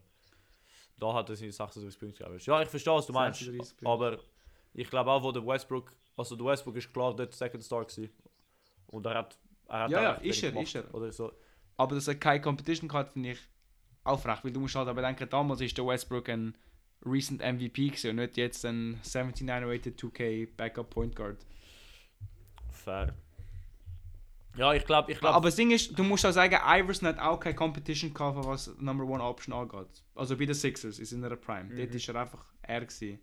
[0.98, 2.46] Da hat er seine 36 Punkte gehabt.
[2.46, 3.40] Ja, ich verstehe, was du meinst.
[3.40, 3.90] 36 Punkte.
[3.90, 4.20] Aber
[4.74, 8.10] ich glaube auch, wo der Westbrook, also der Westbrook ist klar dort Second Star gewesen.
[8.88, 10.94] Und er hat, er hat Ja, ja, ist er, ist er.
[10.94, 11.32] Oder so.
[11.78, 13.40] Aber dass er keine Competition gehabt finde ich
[14.04, 16.56] aufrecht, weil du musst halt aber denken, damals ist der Westbrook ein
[17.06, 21.46] recent MVP gewesen und nicht jetzt ein 79 2K Backup Point Guard.
[22.70, 23.14] Fair.
[24.56, 25.36] Ja, ich glaube, ich glaube.
[25.36, 28.76] Aber das Ding ist, du musst auch sagen, Iverson hat auch keine Competition gehabt, was
[28.80, 30.04] Number One Option angeht.
[30.14, 31.66] Also bei den Sixers ist in der Prime.
[31.66, 31.78] Mhm.
[31.78, 33.20] Dort ist er einfach er gewesen.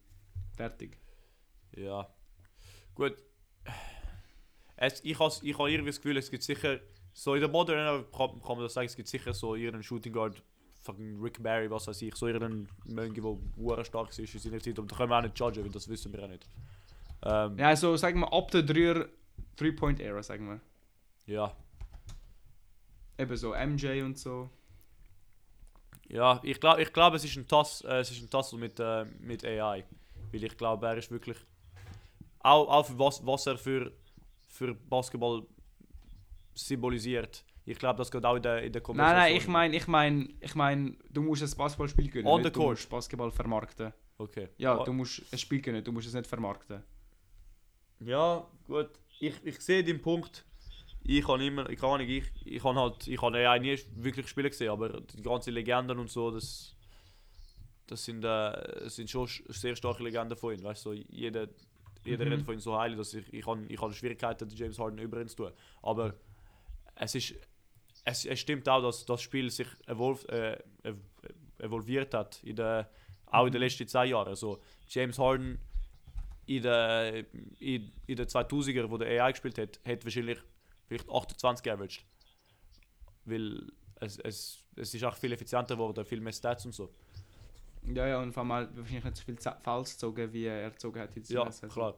[0.56, 0.98] Fertig.
[1.76, 2.08] Ja.
[2.94, 3.16] Gut.
[4.76, 6.78] Es, ich habe ich irgendwie das Gefühl, es gibt sicher,
[7.12, 10.12] so in der modernen kann, kann man das sagen, es gibt sicher so ihren Shooting
[10.12, 10.40] Guard,
[10.82, 14.78] fucking Rick Barry, was weiß ich, so ihren Mönche, der stark ist in seiner Zeit,
[14.78, 16.48] aber da können wir auch nicht judgen, weil das wissen wir auch nicht.
[17.22, 19.06] Ähm, Ja, also sagen wir ab der 3
[19.56, 20.60] Three-Point-Era, sagen wir.
[21.26, 21.52] ja.
[23.20, 24.48] Eben so MJ und so.
[26.08, 28.78] Ja, ich glaube, ich glaub, es ist ein Tass, äh, es ist ein Tassel mit,
[28.78, 29.84] äh, mit AI.
[30.32, 31.36] Weil ich glaube, er ist wirklich.
[32.40, 33.92] Auch, auch was, was er für,
[34.46, 35.46] für Basketball
[36.54, 37.44] symbolisiert.
[37.64, 40.28] Ich glaube, das geht auch in der, in der Nein, nein, ich meine, ich meine,
[40.40, 42.26] ich meine, du musst ein Basketballspiel gewinnen.
[42.26, 42.70] On the Du court.
[42.78, 43.92] musst Basketball vermarkten.
[44.16, 44.48] Okay.
[44.56, 46.82] Ja, du musst ein Spiel gewinnen, du musst es nicht vermarkten.
[48.00, 48.90] Ja, gut.
[49.20, 50.44] Ich, ich sehe den Punkt.
[51.02, 54.28] Ich habe immer, ich kann nicht, ich, ich habe halt, ich habe AI nie wirklich
[54.28, 56.74] spielen gesehen, aber die ganzen Legenden und so, das,
[57.86, 60.62] das sind, äh, sind schon sch- sehr starke Legenden von ihm.
[60.62, 61.48] Weißt du, so, jeder,
[62.04, 62.32] jeder Mhm.
[62.32, 64.98] redet von ihm so heilig, dass ich, ich habe, ich habe Schwierigkeiten, den James Harden
[64.98, 65.52] über ihn zu tun.
[65.82, 66.14] Aber
[66.94, 67.34] es ist,
[68.04, 70.96] es, es stimmt auch, dass das Spiel sich evolv, äh, ev-
[71.58, 72.90] evolviert hat, in der,
[73.26, 74.28] auch in den letzten zwei Jahren.
[74.28, 75.58] Also James Harden
[76.46, 77.24] in der,
[77.60, 80.38] in, in den 2000er, wo der AI gespielt hat, hat wahrscheinlich
[80.86, 82.04] vielleicht 28 geaveraged.
[83.26, 86.94] Weil es, es, es ist auch viel effizienter geworden, viel mehr Stats und so.
[87.94, 91.14] Ja, ja, und vor allem wahrscheinlich nicht so viel Fouls gezogen, wie er gezogen hat.
[91.16, 91.68] Jetzt Ja, Saison.
[91.70, 91.94] klar.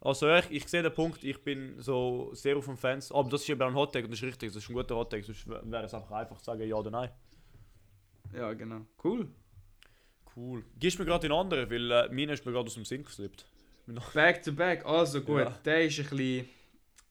[0.00, 3.42] Also ich, ich sehe den Punkt, ich bin so sehr auf dem Fans, aber das
[3.42, 5.62] ist eben ein Hottag und das ist richtig, das ist ein guter Hottag, sonst wär-
[5.70, 7.10] wäre es einfach einfach zu sagen ja oder nein.
[8.34, 8.80] Ja, genau.
[9.04, 9.28] Cool.
[10.34, 10.64] Cool.
[10.78, 13.44] Gibst mir gerade den anderen, weil äh, meine ist mir gerade aus dem Sinn geslippt.
[14.14, 15.40] Back to back, also gut.
[15.40, 15.50] Ja.
[15.64, 16.48] Der ist ein bisschen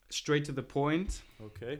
[0.09, 1.21] straight to the point.
[1.39, 1.79] Okay.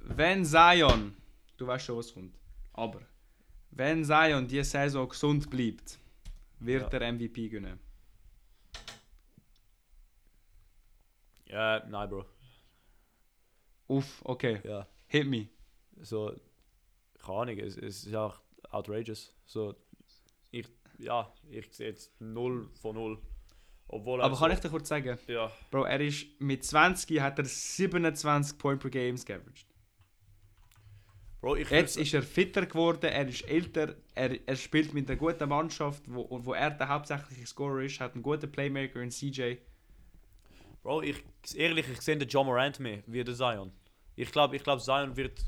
[0.00, 1.14] Wenn Zion,
[1.56, 2.34] du weißt schon, was kommt,
[2.72, 3.00] aber
[3.76, 5.98] wenn Zion diese Saison gesund bleibt,
[6.60, 6.98] wird Ja.
[7.00, 7.78] er MVP gewinnen.
[11.46, 12.24] Ja, nein, Bro.
[13.88, 14.60] Uff, okay.
[14.64, 14.86] Ja.
[15.06, 15.48] Hit me.
[16.00, 16.34] So,
[17.22, 19.32] keine Ahnung, es, es ist auch outrageous.
[19.46, 19.74] So,
[20.50, 20.66] ich,
[20.98, 23.18] ja, ich sehe jetzt 0 von 0.
[23.86, 27.20] Obwohl er Aber kann so, ich dir kurz sagen, Ja, Bro, er ist mit 20
[27.20, 29.66] hat er 27 Point per Games geaveraged.
[31.44, 35.18] Bro, ich Jetzt ist er fitter geworden, er ist älter, er, er spielt mit einer
[35.18, 39.56] guten Mannschaft, wo, wo er der hauptsächliche Scorer ist, hat einen guten Playmaker in CJ.
[40.82, 41.22] Bro, ich,
[41.54, 43.72] ehrlich, ich sehe den John Morant mehr wie der Zion.
[44.16, 45.42] Ich glaube, ich glaub, Zion wird äh,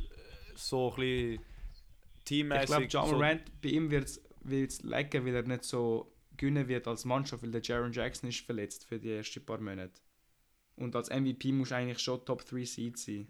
[0.54, 2.66] so ein bisschen Ich teammäßig.
[2.66, 6.87] glaube, John so, Morant, bei ihm wird es lecken, weil er nicht so gewinnen wird
[6.88, 9.98] als Mannschaft, weil der Jaron Jackson ist verletzt für die ersten paar Monate.
[10.74, 13.28] Und als MVP muss eigentlich schon Top 3 Seed sein.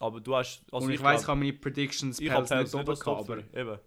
[0.00, 0.62] Aber du hast.
[0.72, 3.78] Also Und ich, weiß, ich habe meine Predictions ich Pels nicht oben gehabt, aber, Eben.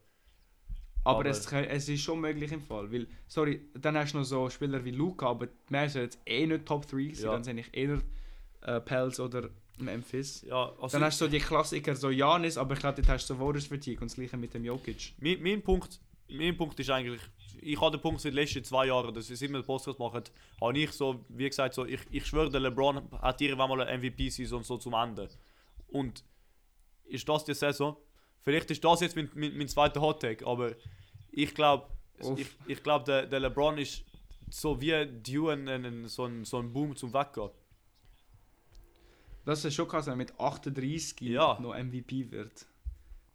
[1.03, 2.91] aber, aber- es, es ist schon möglich im Fall.
[2.91, 6.45] Weil, sorry, dann hast du noch so Spieler wie Luca, aber mehr ist jetzt eh
[6.45, 7.31] nicht Top 3 gewesen, Ja.
[7.31, 7.99] dann sind ich eher
[8.63, 10.43] äh, Pels oder Memphis.
[10.47, 13.29] Ja, also Dann hast du so die Klassiker, so Janis, aber ich glaube, dort hast
[13.29, 15.13] du so Warriors Fatigue und das gleiche mit dem Jokic.
[15.19, 17.21] mein, mein, Punkt, mein Punkt ist eigentlich.
[17.63, 20.23] Ich habe den Punkt seit den letzten zwei Jahren, dass wir immer den Podcast machen,
[20.59, 23.97] habe ich so, wie gesagt, so, ich, ich schwöre, der LeBron hat irgendwann mal eine
[23.99, 25.29] MVP-Season so zum Ende.
[25.91, 26.23] Und
[27.05, 27.97] ist das die Saison?
[28.41, 30.73] Vielleicht ist das jetzt mein, mein, mein zweiter Hot-Take, aber
[31.31, 31.87] ich glaube,
[32.37, 34.03] ich, ich glaube, der, der LeBron ist
[34.49, 37.51] so wie Due ein, ein, so, ein, so ein Boom zum Weggehen.
[39.45, 41.59] Das ist schon krass, wenn er mit 38 Ja.
[41.59, 42.65] noch MVP wird.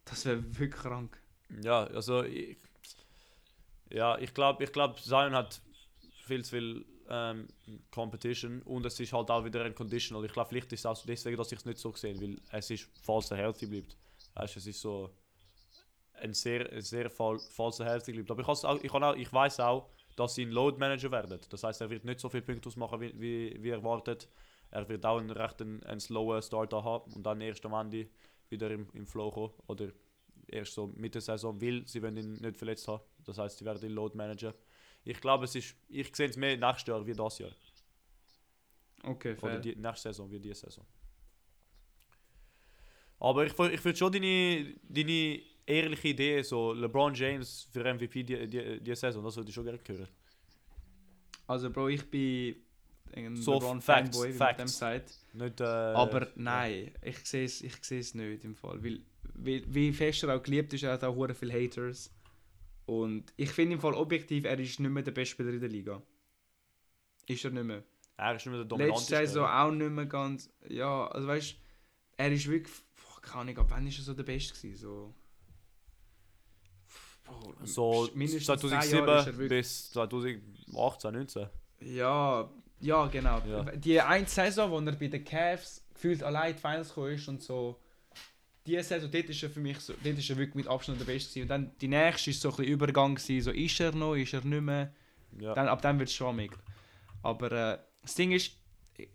[0.05, 1.21] Das wäre wirklich krank.
[1.63, 2.57] Ja, also ich,
[3.89, 5.61] ja, ich glaube, ich glaub, Zion hat
[6.25, 7.47] viel zu viel ähm,
[7.91, 10.25] Competition und es ist halt auch wieder ein Conditional.
[10.25, 12.69] Ich glaube, vielleicht ist es auch deswegen, dass ich es nicht so gesehen weil es
[12.69, 13.97] ist, falls healthy bleibt.
[14.35, 15.09] Weißt, du, es ist so
[16.13, 18.31] ein sehr, ein sehr er healthy bleibt.
[18.31, 21.39] Aber ich, auch, ich, auch, ich weiß auch, dass sie ein Load Manager werden.
[21.49, 24.27] Das heißt, er wird nicht so viele Punkte ausmachen, wie, wie, wie erwartet.
[24.71, 28.09] er wird auch einen recht einen, einen slowen Starter haben und dann erst am Ende
[28.49, 29.53] wieder im, im Flow kommen.
[29.67, 29.89] Oder
[30.47, 33.03] erst so mit der Saison, weil sie ihn nicht verletzt haben.
[33.25, 34.53] Das heißt, sie werden den Load managen.
[35.09, 37.51] Ich glaube, es ist, ich sehe es mehr nächstes Jahr wie das Jahr.
[39.03, 39.59] Okay, Oder fair.
[39.59, 40.85] die nächste Saison wie diese Saison.
[43.19, 48.47] Aber ich, ich finde schon deine, deine ehrliche Idee, so LeBron James für MVP die,
[48.47, 50.07] die, die Saison, das würde ich schon gerne hören.
[51.47, 52.57] Also, Bro, ich bin
[53.15, 54.57] ein So, LeBron Facts, Fanboy, wie man Facts.
[54.57, 55.19] dem sagt.
[55.33, 58.83] Nicht, äh, Aber nein, ich sehe es ich seh's nicht im Fall.
[58.83, 58.99] Weil,
[59.35, 62.11] weil, wie fest er auch geliebt ist, er hat auch hure viele Haters.
[62.87, 65.69] Und ich finde im Fall objektiv, er ist nicht mehr der beste Spieler in der
[65.69, 66.01] Liga.
[67.27, 67.83] Ist er nicht mehr.
[68.15, 69.15] Er ist nicht mehr der Letzte dominanteste.
[69.27, 70.49] Saison auch nicht mehr ganz.
[70.69, 71.57] Ja, also weißt du,
[72.17, 72.73] er ist wirklich.
[72.95, 74.77] Boah, keine Ahnung, ab wann ist er so der Beste gewesen?
[74.77, 75.13] So.
[77.25, 81.47] Bro, So mindestens zehn 2007 Jahre ist er wirklich- bis 2018, 19.
[81.81, 83.39] Ja, ja, genau.
[83.45, 83.63] Ja.
[83.63, 87.27] Die eine Saison, wo er bei den Cavs gefühlt allein in die Finals gekommen ist
[87.27, 87.79] und so.
[88.67, 91.05] Die Saison, dort ist er für mich so, dort ist er wirklich mit Abstand der
[91.05, 91.41] Beste gewesen.
[91.43, 94.33] Und dann die nächste ist so ein bisschen Übergang gewesen, so ist er noch, ist
[94.33, 94.93] er nicht mehr.
[95.39, 95.53] Ja.
[95.53, 96.51] Dann, ab dann wird es schwammig.
[97.23, 98.51] Aber äh, das Ding ist,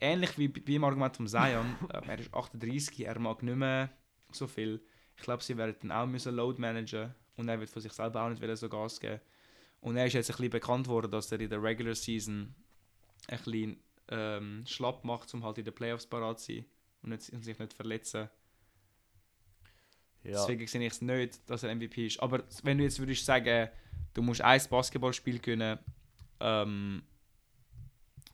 [0.00, 3.90] ähnlich wie, wie im Argument von Zion, äh, er ist 38, er mag nicht mehr
[4.30, 4.80] so viel.
[5.16, 8.22] Ich glaube, sie werden dann auch müssen Load managen und er wird von sich selber
[8.22, 9.20] auch nicht so Gas geben.
[9.80, 12.54] Und er ist jetzt ein bisschen bekannt worden, dass er in der Regular Season
[13.28, 13.76] ein bisschen
[14.08, 16.64] ähm, schlapp macht, um halt in den Playoffs parat zu sein
[17.02, 18.30] und, nicht, und sich nicht verletzen.
[20.24, 20.32] Ja.
[20.32, 22.20] Deswegen sehe ich es nicht, dass er MVP ist.
[22.20, 23.68] Aber wenn du jetzt würdest sagen,
[24.14, 25.78] du musst ein Basketballspiel gewinnen,
[26.40, 27.02] ähm,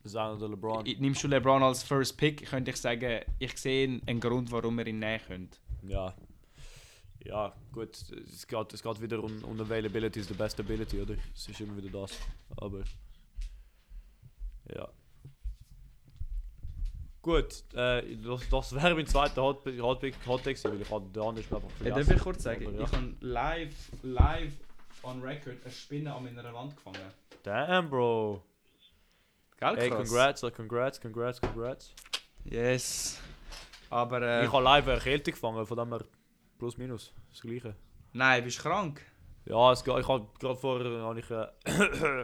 [0.05, 0.83] Zion oder LeBron.
[0.83, 4.87] Nimmst du LeBron als First Pick, könnte ich sagen, ich sehe einen Grund, warum er
[4.87, 5.57] ihn nehmen könnte.
[5.83, 6.13] Ja.
[7.25, 7.95] Ja, gut.
[8.33, 11.15] Es geht, es geht wieder um, um Availability is the best ability, oder?
[11.35, 12.17] Es ist immer wieder das.
[12.55, 12.83] Aber.
[14.73, 14.87] Ja.
[17.29, 20.89] Gut, äh, das, das wäre mein zweiter Hot, Hot, Pick- Hot Take gewesen, weil ich
[20.89, 22.07] hatte den anderen Spiel einfach Ja, vergessen.
[22.09, 22.83] darf ich kurz sagen, Aber ja.
[22.85, 24.53] ich habe live, live
[25.03, 26.97] on record eine Spinne an meiner Wand gefangen.
[27.43, 28.43] Damn, Bro.
[29.59, 30.07] Gell, Hey, krass?
[30.09, 31.93] congrats, uh, congrats, congrats, congrats.
[32.45, 33.19] Yes.
[33.91, 36.03] Aber äh, Ich habe live eine Kälte gefangen, von dem her
[36.57, 37.75] plus minus das gleiche.
[38.13, 39.01] nein, bist du krank?
[39.45, 41.47] Ja, es, ich habe gerade vorher habe ich, äh,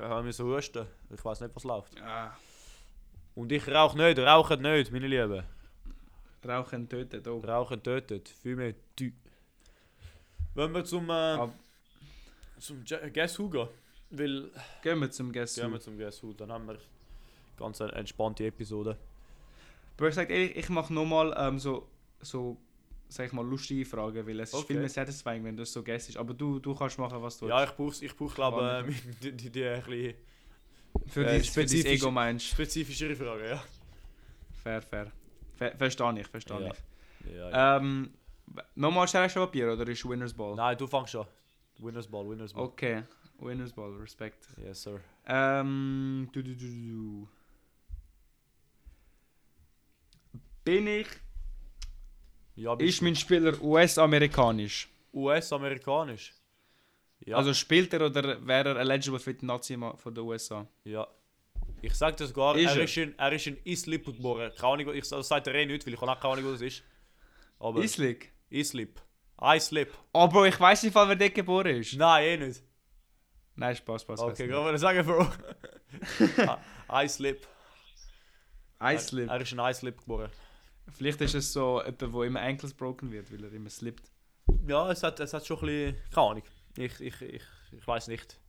[0.02, 0.88] hab husten.
[1.14, 1.96] Ich weiß nicht, was läuft.
[2.00, 2.36] Ja.
[3.36, 5.44] Und ich rauche nicht, rauchen nicht, meine Lieben.
[6.48, 7.44] Rauchen tötet auch.
[7.46, 9.12] Rauchen tötet, viel mehr Tü.
[10.54, 11.54] Wenn wir zum, äh, Ab-
[12.60, 13.68] zum Ja- Guess Who gehen,
[14.12, 15.72] weil Gehen wir zum Guess gehen Who.
[15.74, 16.78] wir zum Guess Who, dann haben wir
[17.58, 18.98] ganz eine entspannte Episode.
[19.98, 21.88] Aber ich sage ehrlich, ich mache nochmal ähm, so,
[22.22, 22.58] so,
[23.10, 24.68] sag ich mal, lustige Fragen, weil es ist Okay.
[24.68, 26.18] viel mehr satisfying, wenn du es so guessest.
[26.18, 27.72] Aber du, du kannst machen, was du Ja, willst.
[27.72, 28.92] ich brauche, ich brauch, glaube äh,
[29.24, 30.16] die, die, die ein bisschen
[31.08, 33.64] Für, äh, dein, für dein Ego meinst spezifischere Fragen, ja.
[34.64, 35.12] Fair, fair.
[35.56, 36.72] Ver verstehe ich, verstehe Ja.
[36.72, 37.32] ich.
[37.36, 37.78] ja, ja.
[37.78, 38.14] Ähm,
[38.76, 40.56] nochmal Schere, Papier oder ist Winners Ball?
[40.56, 41.26] Nein, du fängst schon.
[41.80, 42.64] Winners Ball, Winners Ball.
[42.64, 43.04] Okay,
[43.40, 44.48] Winners Ball, Respekt.
[44.58, 45.00] Yes, sir.
[45.28, 47.28] Ähm, du, du, du, du.
[50.64, 51.08] Bin ich,
[52.56, 54.90] Ja, ist mein Spieler US-amerikanisch?
[55.14, 56.34] US-amerikanisch.
[57.26, 60.68] Ja, Also spielt er oder wäre er eligible für die Nazi von der USA?
[60.84, 61.08] ja.
[61.82, 62.84] Ich sag das sogar, Ist er, er?
[62.84, 64.52] ist in, er ist in Islip geboren.
[64.58, 66.62] Keine Ahnung, ich das sagt er eh nicht, weil ich auch keine Ahnung, wo das
[66.62, 66.84] ist.
[67.60, 67.82] Aber?
[67.84, 68.26] Islip.
[69.54, 69.94] Islip.
[70.14, 71.94] Oh Bro, ich weiß nicht, wer dort geboren ist.
[71.96, 72.64] Nein, eh nicht.
[73.56, 74.20] Nein, Spaß, Spaß.
[74.22, 75.28] Okay, kann man sagen, Bro.
[77.04, 77.46] Islip.
[78.82, 79.30] Islip.
[79.30, 80.32] Er ist in Islip geboren.
[80.92, 84.12] Vielleicht ist es so jemand, wo immer Ankles broken wird, weil er immer slippt.
[84.68, 85.96] Ja, es hat, es hat schon ein bisschen.
[86.14, 86.44] Keine Ahnung.
[86.78, 88.40] Ich, ich, ich, ich weiß nicht.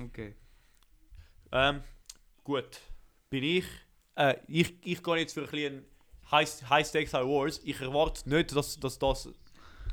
[0.00, 0.34] Okay.
[1.52, 1.82] Ähm,
[2.42, 2.80] gut.
[3.30, 3.64] Bin ich.
[4.16, 5.84] Äh, ich, ich gehe jetzt für ein bisschen
[6.30, 7.60] High, High Stakes High Wars.
[7.64, 9.28] Ich erwarte nicht, dass, dass das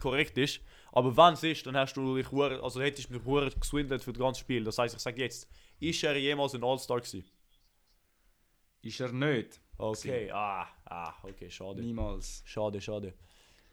[0.01, 0.59] korrekt ist.
[0.91, 4.11] Aber wenn es ist, dann hast du dich hure- also hättest du mich geswindelt für
[4.11, 4.63] das ganze Spiel.
[4.63, 5.47] Das heißt, ich sage jetzt,
[5.79, 7.23] ist er jemals ein All-Star gewesen?
[8.81, 9.61] Ist er nicht?
[9.77, 11.81] Okay, ah, ah, okay, schade.
[11.81, 12.43] Niemals.
[12.45, 13.13] Schade, schade.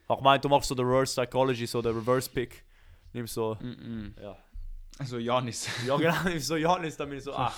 [0.09, 2.65] Ich gemeint, du machst so den Reverse Psychology, so den Reverse Pick.
[3.13, 4.23] Nimm so, Mm -mm.
[4.23, 4.37] ja.
[4.99, 5.69] Also Janis.
[5.87, 7.53] Ja, genau, nimm so Janis, dann bin ich so, ah.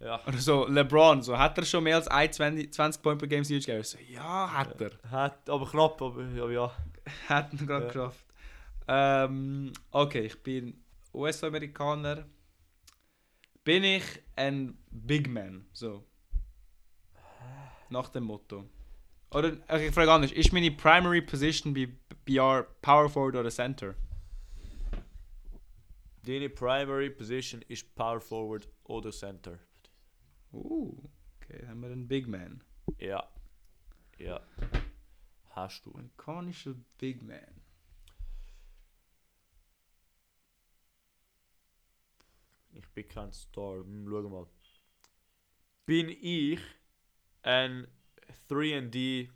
[0.00, 0.20] Ja.
[0.26, 3.60] Oder so LeBron, so hat er schon mehr als 21 20 Point per Game Siege
[3.60, 3.84] gegeben?
[3.84, 4.90] So, ja, hat er.
[5.10, 6.72] Hat, aber knapp, aber ja, ja.
[7.28, 7.88] Hat er gerade Ja.
[7.92, 8.24] geschafft.
[8.88, 10.82] Ähm, okay, ich bin
[11.14, 12.24] US-Amerikaner.
[13.64, 14.02] Bin ich
[14.34, 15.66] ein Big Man?
[15.72, 16.04] So.
[17.90, 18.64] Nach dem Motto.
[19.30, 20.32] Oder, okay, ich frage anders.
[20.32, 21.88] Ist meine Primary Position bei
[22.24, 23.94] BR Power Forward oder Center?
[26.24, 29.58] Deine Primary Position ist Power Forward oder Center.
[30.52, 30.96] Uh,
[31.36, 32.62] okay, haben wir einen Big Man.
[32.98, 33.28] Ja.
[34.18, 34.40] Ja.
[35.50, 35.90] Hast du.
[35.90, 37.60] Amerikanischer Big Man.
[42.72, 43.78] Ich bin kein Star.
[43.78, 44.46] Hm, schau mal.
[45.86, 46.60] Bin ich
[47.42, 47.88] ein
[48.48, 49.28] 3D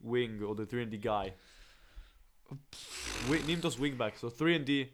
[0.00, 1.32] Wing oder 3D Guy?
[3.46, 4.90] Nimm das Wingback, so 3D.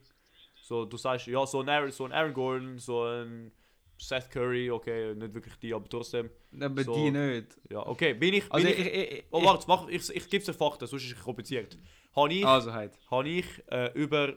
[0.68, 3.50] So, du sagst, ja, so ein, Aaron, so ein Aaron Gordon, so ein
[3.96, 6.28] Seth Curry, okay, nicht wirklich die, aber trotzdem.
[6.60, 6.92] Aber So.
[6.94, 7.56] die nicht.
[7.70, 8.42] Ja, okay, bin ich.
[8.44, 11.12] Bin Also ich, ich, ich, oh, warte, mach, ich, ich gebe dir Fakten, sonst ist
[11.16, 11.78] es kompliziert.
[12.14, 12.98] Habe ich, Also halt.
[13.10, 14.34] habe ich äh, über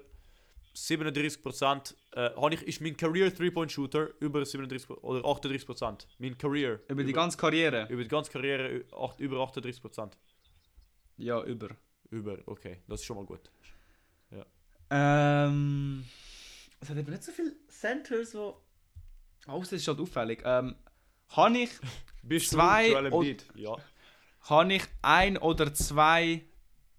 [0.74, 6.08] 37%, äh, habe ich, ist mein Career 3-Point-Shooter über 37 oder 38%.
[6.18, 6.80] Mein Career.
[6.88, 7.88] Über die ganze Karriere?
[7.90, 10.12] über die ganze Karriere ü- acht, über 38%.
[11.18, 11.70] Ja, über.
[12.10, 13.52] Über, okay, das ist schon mal gut.
[14.92, 16.06] Ähm.
[16.80, 18.62] Es hat eben nicht so viele Centers, wo.
[19.48, 20.42] Außer es ist halt auffällig.
[20.46, 20.76] Ähm.
[21.30, 21.70] Habe ich,
[22.24, 23.38] Bist Zwei du Joel?
[23.56, 23.78] Ja.
[24.42, 26.44] habe ich ein oder zwei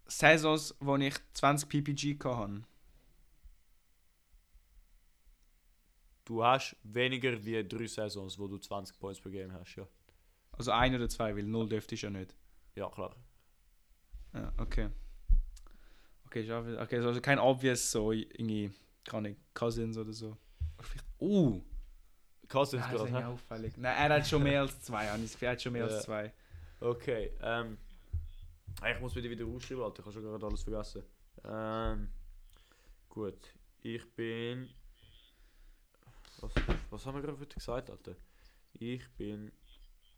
[0.06, 2.62] Saisons, wo ich 20 PPG hatte?
[6.24, 9.86] Du hast weniger wie drei Saisons, wo du 20 Points per Game hast, ja.
[10.52, 12.34] Also ein oder zwei, weil null dürfte ich ja nicht.
[12.74, 13.14] Ja, klar.
[14.32, 14.88] Ja, okay.
[16.32, 18.70] Okay, wieder- okay also kein obvious so irgendwie,
[19.04, 20.34] kann ich, Cousins oder so.
[21.20, 21.60] Uh,
[22.48, 23.24] Cousins das gerade, hä?
[23.24, 23.76] auffällig.
[23.76, 25.94] Nein, er hat schon mehr als zwei, Gefühl, er hat schon mehr Ja.
[25.94, 26.32] als zwei.
[26.80, 27.76] Okay, ähm.
[28.90, 30.00] Ich muss wieder wieder rausschreiben, Alter.
[30.00, 31.02] Ich habe schon gerade alles vergessen.
[31.44, 32.08] Ähm.
[33.10, 33.54] Gut.
[33.82, 34.70] Ich bin.
[36.40, 36.52] Was,
[36.90, 38.16] was haben wir gerade wieder gesagt, Alter?
[38.72, 39.52] Ich bin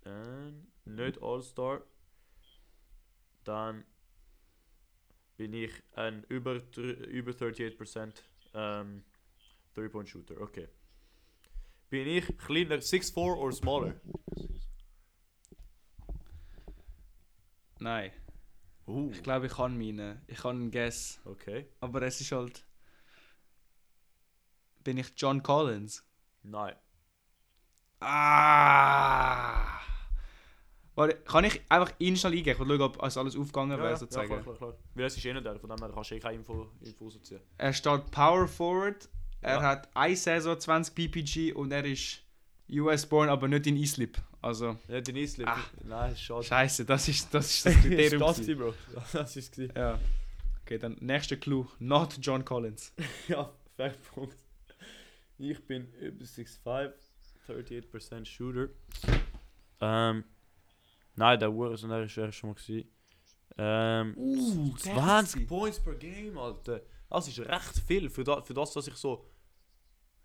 [0.05, 0.69] ein.
[0.85, 1.83] Nicht All-Star.
[3.43, 3.85] Dann
[5.37, 8.13] bin ich ein über, über 38%
[8.55, 9.05] ähm,
[9.77, 10.41] 3-Point-Shooter.
[10.41, 10.69] Okay.
[11.91, 13.95] Bin ich kleiner 6'4 oder smaller?
[17.81, 18.13] Nein,
[18.87, 20.21] Uh, ich glaube, ich kann meine.
[20.27, 21.21] Ich kann einen Guess.
[21.25, 21.67] okay.
[21.81, 22.65] Aber es ist halt.
[24.83, 26.05] Bin ich John Collins?
[26.43, 26.75] Nein.
[28.01, 29.81] Ah!
[30.97, 34.29] Warte, kann ich einfach ihn schnell eingeben und schauen, ob alles aufgegangen wäre, sozusagen?
[34.29, 34.75] klar, klar, klar.
[34.95, 37.05] Weil es ist eh nicht der, von dem her kannst du eh keine Info, Info
[37.05, 37.41] rausziehen.
[37.59, 39.09] Er steht Power Forward.
[39.41, 39.63] Er Ja.
[39.63, 42.21] hat eine Saison 20 PPG und er ist
[42.71, 44.17] US born, aber nicht in Islip.
[44.41, 45.49] Also, Nicht in Islip.
[45.49, 45.59] Ah.
[45.83, 46.45] Nein, schade.
[46.45, 48.23] scheiße, das ist das, ist das Das Kriterium.
[48.31, 48.59] ist gewesen.
[48.59, 48.75] Bro.
[49.13, 49.71] Das ist es.
[49.77, 49.99] ja.
[50.63, 51.67] Okay, dann nächster Clue.
[51.79, 52.93] Not John Collins.
[53.29, 54.37] Ja, fair Punkt.
[55.39, 56.93] Ich bin über 6'5,
[57.49, 58.69] 38% Shooter.
[59.81, 60.25] Ähm.
[61.17, 62.89] Nein, der Uhr ist ist er schon mal gewesen.
[63.57, 64.15] Ähm.
[64.17, 66.81] Uh, 20 Points per Game, Alter.
[67.09, 69.25] Das ist recht viel für, da, für das, dass ich so.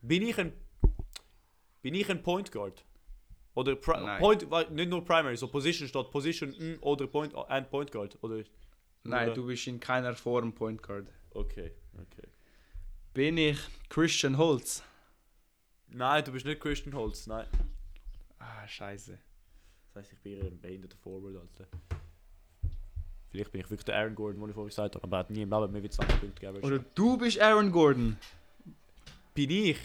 [0.01, 0.53] Bin ich ein.
[1.81, 2.83] Bin ich ein Point Guard?
[3.53, 4.19] Oder Pri Nein.
[4.19, 8.17] Point, nicht nur Primary, so Position statt Position mm, oder Point and Point Guard.
[8.23, 8.43] Oder.
[9.03, 11.11] Nein, Oder- du bist in keiner Form Point Guard.
[11.31, 12.27] Okay, okay.
[13.13, 14.83] Bin ich Christian Holtz?
[15.87, 17.47] Nein, du bist nicht Christian Holtz, nein.
[18.39, 19.19] Ah, scheiße.
[19.93, 21.67] Das heisst, ich bin eher ein behinderter Forward, Alter.
[23.29, 25.29] Vielleicht bin ich wirklich der Aaron Gordon, den ich vorhin gesagt habe, aber er hat
[25.29, 26.63] nie im Leben mehr wie 20 Punkte gegeben.
[26.65, 28.17] Oder du bist Aaron Gordon?
[29.33, 29.77] bin ich?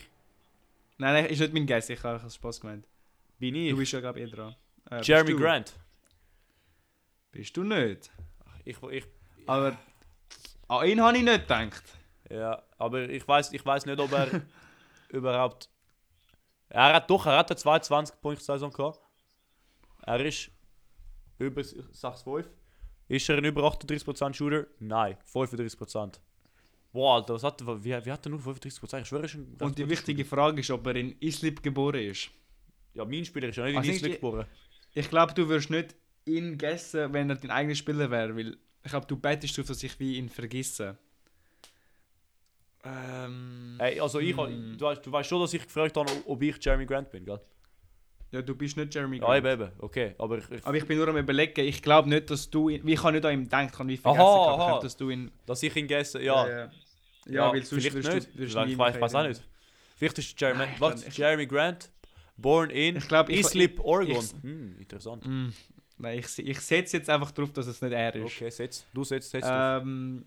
[0.98, 2.86] Nein, nein, ist nicht mein Guess, ich habe es Spaß gemeint.
[3.38, 3.70] Bin ich?
[3.70, 4.54] Du bist ja, glaube ich, eh dran.
[4.90, 5.38] Äh, bist Jeremy du?
[5.38, 5.74] Grant.
[7.30, 8.10] Bist du nicht?
[8.64, 9.04] Ich, ich,
[9.46, 9.76] Aber
[10.68, 11.84] an ihn habe ich nicht gedacht.
[12.30, 14.42] ja, aber ich weiß ich weiß nicht, ob er
[15.10, 15.68] überhaupt.
[16.68, 19.00] Er hat doch, er hat eine 22 Punkte Saison gehabt.
[20.06, 20.50] Er ist
[21.38, 22.44] über 6,5.
[23.08, 24.66] Ist er ein über 38% Shooter?
[24.80, 26.20] Nein, 35%.
[26.92, 29.00] Wow, Alter, was hat, wie, wie hat er nur 35%?
[29.00, 32.30] Ich schwöre, recht Und die wichtige Frage ist, ob er in Islip geboren ist.
[32.94, 34.46] Ja, mein Spieler ist ja nicht in Also Island ich- geboren.
[34.96, 38.90] Ich glaube, du wirst nicht ihn guessen, wenn er dein eigener Spieler wäre, weil ich
[38.90, 40.96] glaube, du bettest darauf, dass ich wie ihn vergesse.
[42.84, 44.76] Ähm, Ey, also ich, hm.
[44.78, 47.40] du, weißt, du weißt schon, dass ich gefragt habe, ob ich Jeremy Grant bin, gell?
[48.34, 49.46] Ja, du bist nicht Jeremy Ja, Grant.
[49.46, 49.72] eben, eben.
[49.78, 52.68] Okay, aber ich, ich, Aber ich bin nur am überlegen, ich glaube nicht, dass du
[52.68, 54.80] ihn, wie ich kann nicht an ihm denken, kann wie vergessen Aha, ich aha.
[54.80, 55.30] dass du ihn...
[55.46, 56.48] dass ich ihn gegessen ja.
[56.48, 56.70] ja.
[57.26, 58.36] Ja, weil sonst vielleicht wirst du, nicht.
[58.38, 59.42] wirst ich, weiß, mehr weiß auch nicht.
[59.96, 61.90] Vielleicht ist Jeremy, Nein, ich was, ich- Jeremy Grant,
[62.36, 63.40] born in Ich glaube, ich...
[63.40, 64.16] Islip, Oregon.
[64.24, 65.24] ich- hm, interessant.
[65.24, 65.48] Mm,
[65.98, 68.24] nein, ich, ich setze jetzt einfach drauf, dass es nicht er ist.
[68.24, 68.84] Okay, setz.
[68.92, 69.48] Du setzt, setzt.
[69.50, 70.26] Ähm,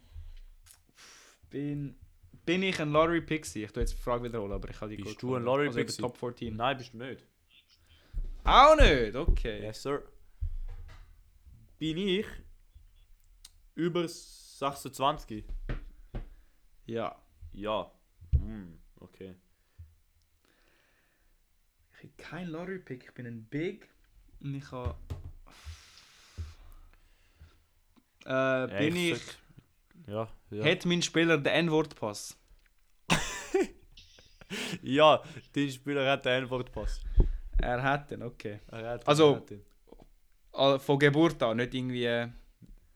[1.50, 1.96] bin,
[2.46, 3.64] bin ich ein Lottery Pixie?
[3.66, 5.44] Ich tue jetzt die Frage wiederholen, aber ich habe die Bist du ein.
[5.44, 6.02] Lottery also Pixie?
[6.02, 6.56] Top 14.
[6.56, 7.26] Nein, bist du nicht.
[8.48, 9.62] Auch nicht, okay.
[9.62, 10.04] Yes, sir.
[11.78, 12.26] Bin ich
[13.76, 15.44] über 26?
[16.86, 17.14] Ja.
[17.52, 17.92] Ja.
[18.32, 19.36] Hm, okay.
[21.92, 23.90] Ich habe kein Lottery Pick, ich bin ein Big
[24.40, 24.96] und ich habe.
[28.26, 29.38] Äh, bin ich ich.
[30.08, 30.64] Ja, ja.
[30.64, 32.38] Hat mein Spieler den N-Wort-Pass?
[34.82, 35.22] ja,
[35.52, 37.02] dein Spieler hat den Antwortpass.
[37.62, 38.60] Er hat den, okay.
[38.72, 40.80] Er hat den, Also- er hat den.
[40.80, 42.06] Von Geburt an, nicht irgendwie.
[42.06, 42.28] äh,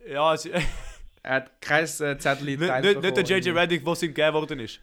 [0.08, 0.46] Ja, es,
[1.24, 1.88] Er hat kein äh,
[2.18, 4.80] Zettel nicht, nicht der JJ Reddick, was ihm gegeben worden ist.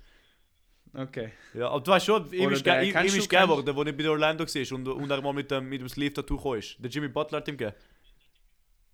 [0.95, 1.33] Okay.
[1.55, 3.83] Ja, aber du weißt schon, ihm ist, der- ihm, ihm du- ist gegeben worden, wo
[3.83, 6.77] er bei Orlando war und, und er mal mit dem, mit dem Sleeve-Tattoo gekommen ist.
[6.79, 7.77] Der Jimmy Butler hat ihm gegeben.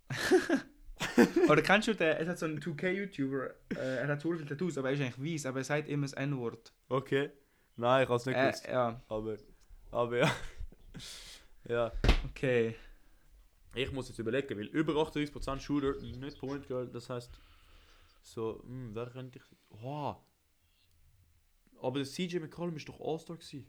[1.49, 2.17] Oder kennst du den?
[2.17, 5.33] Es hat so einen 2K-YouTuber, äh, er hat so viele Tattoos, aber er ist eigentlich
[5.33, 6.73] weiß, aber er sagt immer das N-Wort.
[6.89, 7.29] Okay.
[7.75, 8.67] Nein, ich habe es nicht Äh, gewusst.
[8.67, 9.37] ja, Aber,
[9.91, 10.31] aber ja.
[11.69, 11.91] ja.
[12.29, 12.75] okay.
[13.73, 17.29] Ich muss jetzt überlegen, weil über 38% Shooter, nicht Point Guard, das heißt,
[18.21, 19.45] so, hm, wer könnte ich.
[19.83, 20.15] Oh.
[21.81, 23.67] Aber der CJ McCollum ist doch All-Star gewesen.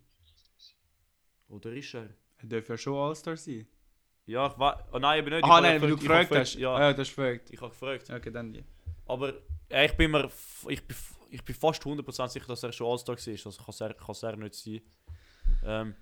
[1.48, 2.08] Oder ist er?
[2.38, 3.66] Er darf ja schon All-Star sein.
[4.26, 4.88] Ja, ich war.
[4.92, 5.44] Oh nein, eben nicht.
[5.44, 6.54] ich Ah nein, weil du gefragt hast.
[6.54, 7.50] Ja, Ja, das ist gefragt.
[7.50, 8.10] ich habe gefragt.
[8.10, 8.64] Okay, dann die.
[9.06, 9.34] Aber
[9.70, 10.30] ja, ich bin mir.
[10.68, 10.96] Ich bin,
[11.30, 13.32] ich bin fast 100% sicher, dass er schon All-Star war.
[13.32, 14.80] Also kann es er, kann's er nicht sein.
[15.64, 15.94] Ähm.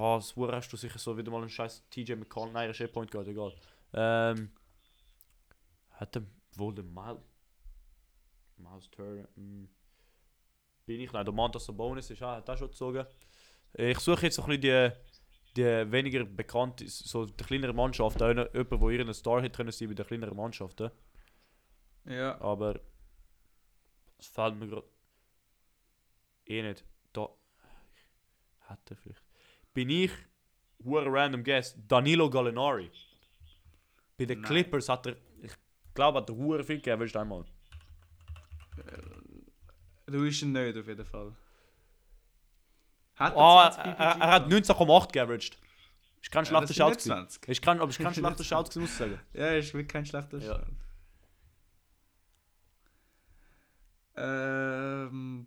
[0.00, 2.54] Ah, das hast du sicher so wieder mal einen scheiß TJ McConnell.
[2.54, 3.54] Nein, er ist eh Point Guard, egal.
[3.92, 4.50] Ähm.
[5.90, 6.22] Hat er
[6.54, 7.20] wohl den Miles.
[8.56, 9.28] Miles Turner.
[9.34, 9.68] hm.
[10.86, 11.12] Bin ich?
[11.12, 13.06] Nein, der Mantas Sabonis ist auch, hat auch schon gezogen.
[13.74, 14.62] Ich suche jetzt so ein bisschen
[15.54, 18.38] die, die weniger bekannte, so die kleineren Mannschaften.
[18.54, 20.90] Jemand, der ihren Star hätte können sein bei den kleineren Mannschaften.
[22.06, 22.40] Ja.
[22.40, 22.80] Aber
[24.18, 24.88] es fällt mir gerade
[26.46, 26.84] eh nicht.
[27.12, 27.28] Da
[28.88, 29.29] er vielleicht.
[29.74, 30.10] Bin ich
[30.84, 32.90] hure random guess Danilo Gallinari.
[34.16, 34.48] Bei den Nein.
[34.50, 35.52] Clippers hat er, ich
[35.94, 37.44] glaube, hat er hure viel gegeben, willst du einmal?
[40.06, 41.34] Du bist ihn nicht auf jeden Fall.
[43.16, 44.66] Hat 20 er, PPG er, er hat gehabt?
[44.70, 45.58] 19,8 geaveraged.
[46.22, 47.08] Ist kein Ja, schlechter gewesen.
[47.08, 47.48] 20.
[47.48, 49.20] Ist kein, aber ist kein schlechter gewesen, muss ich sagen.
[49.32, 50.44] Ja, ist wirklich kein schlechter Ja.
[50.44, 50.68] Start.
[54.16, 55.46] Ähm,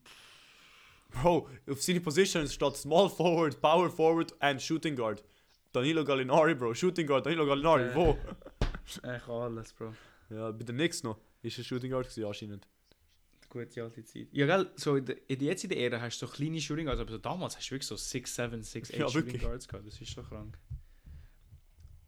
[1.22, 5.24] Bro, auf seine Positions steht Small Forward, Power Forward and Shooting Guard.
[5.72, 6.74] Danilo Gallinari, Bro.
[6.74, 7.96] Shooting Guard, Danilo Gallinari, Äh.
[7.96, 8.18] wo?
[9.02, 9.94] kann alles, Bro.
[10.30, 11.18] Ja, bei den Knicks noch.
[11.42, 12.68] Ist er Shooting Guard gewesen, anscheinend.
[13.50, 14.28] Gute alte Zeit.
[14.32, 17.02] Ja, gell, so in der, in der jetzigen Ära hast du so kleine Shooting Guards,
[17.02, 19.42] aber so damals hast du wirklich so 6, 7, 6, 8 Ja, Shooting wirklich.
[19.44, 19.86] Guards gehabt.
[19.88, 20.58] Das ist so krank.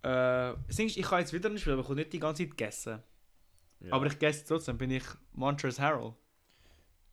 [0.03, 3.03] Äh, ich kann jetzt wieder nicht spielen, aber ich kann nicht die ganze Zeit gegessen.
[3.81, 3.93] Ja.
[3.93, 5.03] Aber ich gesse trotzdem, bin ich
[5.33, 6.13] Montrezl Harrell.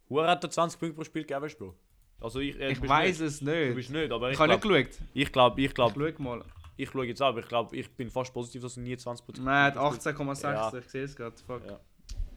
[0.08, 1.74] Wer hat er 20 Punkte pro Spiel gegeben, Bro?
[2.22, 3.28] Also ich, äh, du Ich weiß nicht.
[3.28, 3.74] es Du nicht.
[3.74, 5.08] bist nicht, aber Ich ich habe nicht geschaut.
[5.14, 6.44] ich glaube, ich Ich glaube, schau mal.
[6.76, 9.24] ich schaue jetzt auch, aber ich glaube, ich bin fast positiv, dass er nie 20%
[9.24, 10.72] Punkte Nein, 18,6, Ja.
[10.78, 11.36] ich sehe es gerade.
[11.46, 11.62] Fuck.
[11.66, 11.80] Ja.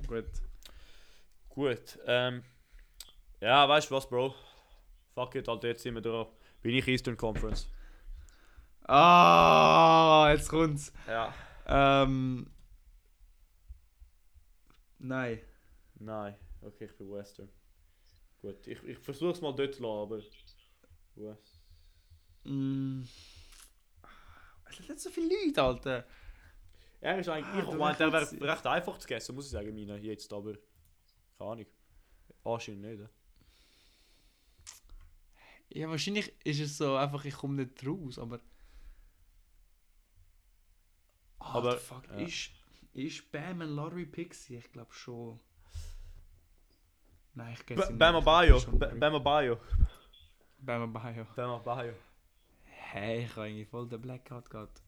[0.08, 0.26] Gut.
[1.50, 2.44] Gut, ähm,
[3.40, 4.36] ja, weißt du was, Bro?
[5.14, 6.28] Fuck it, Alter, jetzt sind wir da.
[6.62, 7.70] Bin ich Eastern Conference.
[8.88, 10.92] Ah, jetzt kommt's.
[11.08, 11.34] Ja.
[11.68, 12.48] Ähm.
[15.00, 15.40] Nein.
[15.98, 17.48] Nein, okay, ich bin Western.
[18.46, 20.18] Gut, ich, ich versuche es mal dort zu lassen, aber.
[21.16, 21.60] West.
[22.44, 23.02] Mm.
[24.70, 26.06] Es sind nicht so viele Leute, Alter.
[27.02, 29.74] Er ist eigentlich, Ah, ich meine, der wäre recht einfach zu gegessen, muss ich sagen,
[29.74, 30.54] meine jetzt, aber.
[31.40, 31.66] Keine Ahnung.
[32.44, 33.00] Anscheinend nicht.
[33.00, 33.10] ja.
[35.70, 38.40] Ja, wahrscheinlich ist es so einfach, ich komme nicht raus, aber.
[41.40, 42.18] Aber, aber fuck, ja.
[42.18, 42.52] ist,
[42.94, 44.58] ist Bam ein Lottery Pixie?
[44.58, 45.40] Ich glaube schon.
[47.36, 49.60] Nein, ich Ba- gesse Bama Bayo, Ba- Bama Bayo.
[50.60, 51.26] Bam Bayo.
[51.36, 51.94] Bama Bayo.
[52.64, 54.82] Hey, ich habe eigentlich voll den Blackout gehabt.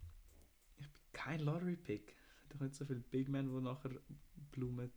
[0.80, 2.16] Ich bin kein Lottery Pick.
[2.16, 3.92] Es hat doch nicht so viele Big Men, die nachher
[4.52, 4.92] blumen.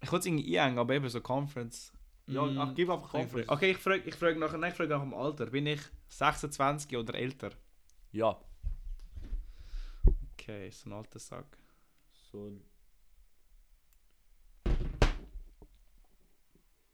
[0.00, 1.92] Ich wollte es irgendwie einhängen, aber eben so Conference.
[2.26, 2.58] Ja, Mm.
[2.58, 3.48] ach, gib einfach Conference.
[3.48, 5.46] Okay, ich frage ich frag nach, nein, ich frag nach dem Alter.
[5.46, 7.50] Bin ich 26 oder älter?
[8.12, 8.38] Ja.
[10.34, 11.56] Okay, so ein alter Sack.
[12.30, 12.62] So ein.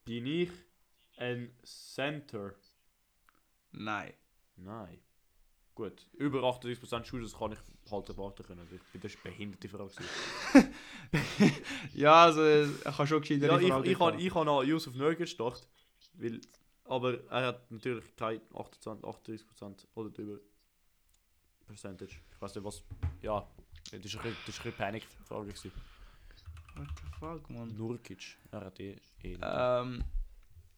[0.09, 0.49] Bin ich
[1.19, 2.55] ein Center?
[3.73, 4.15] Nein.
[4.57, 4.99] Nein.
[5.75, 7.59] Gut, über 38% Schuhe, das kann ich
[7.91, 8.67] halt erwarten können.
[8.75, 9.93] Ich bin das ist eine behinderte Frage.
[11.93, 15.37] Ja, also ich habe schon gescheiter ja, ich, ich, habe, ich habe noch Yusuf Nurkic
[15.37, 15.69] gedacht,
[16.15, 16.41] weil,
[16.85, 20.39] aber er hat natürlich kein 28, 38% oder drüber
[21.67, 22.17] Percentage.
[22.35, 22.83] Ich weiß nicht was,
[23.21, 23.47] ja,
[23.93, 25.49] das ist ein bisschen, das ist ein bisschen Panikfrage.
[25.49, 27.75] What the fuck, man?
[27.77, 29.41] Nurkic, hat eh nicht.
[29.43, 30.05] Ähm,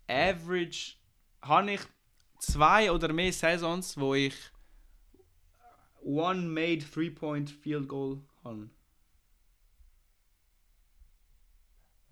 [0.08, 0.96] average
[1.42, 1.80] habe ich
[2.38, 4.34] zwei oder mehr Saisons, wo ich
[6.02, 8.70] one made three-point field goal habe.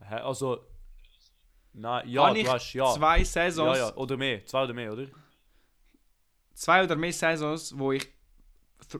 [0.00, 0.64] Also,
[1.72, 2.94] nein, ja, Habe du hast, ja.
[2.94, 5.08] Zwei Ja, Saisons, ja, oder mehr, zwei oder mehr, oder?
[6.54, 8.06] zwei oder mehr Saisons, wo ich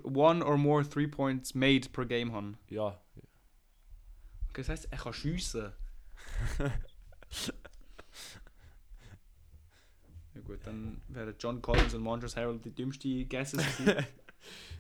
[0.03, 2.59] one or more three points made per game haben.
[2.69, 3.01] Ja.
[4.59, 5.73] Das heisst, er kann schiessen.
[10.35, 14.07] ja gut, dann wären John Collins und Montrezl Harrell die dümmste Guesses gewesen.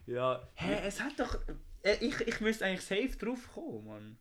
[0.07, 0.49] Ja.
[0.55, 1.39] Hä, es hat doch...
[1.83, 4.19] Äh, Ich, ich müsste eigentlich safe drauf kommen, Mann.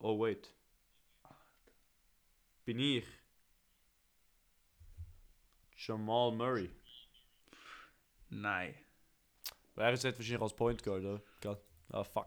[0.00, 0.52] Oh, wait.
[2.64, 3.06] Bin ich?
[5.76, 6.70] Jamal Murray.
[8.30, 8.74] Nein.
[9.76, 11.22] Er ist jetzt wahrscheinlich als Point Guard, oder?
[11.90, 12.26] Ah, fuck.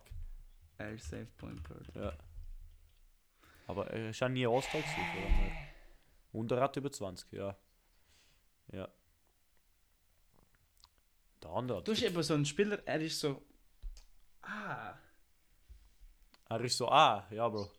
[0.77, 1.87] Er ist safe Point Guard.
[1.95, 2.13] Ja.
[3.67, 5.51] Aber er ist auch nie All-Star her.
[6.31, 7.55] Und er hat über 20, ja.
[8.71, 8.87] Ja.
[11.41, 13.41] Der andere Du hast eben so einen Spieler, er ist so...
[14.41, 14.93] Ah...
[16.49, 17.69] Er ist so, ah, ja, Bro.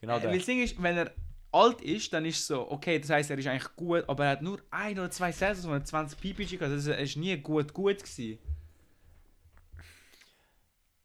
[0.00, 0.32] Genau Äh, der.
[0.32, 1.12] das Ding ist, wenn er
[1.50, 4.30] alt ist, dann ist es so, okay, das heißt, er ist eigentlich gut, aber er
[4.32, 6.70] hat nur ein oder zwei Saisons, wo er 20 PPG hat.
[6.70, 8.38] Also er ist nie gut gut gewesen.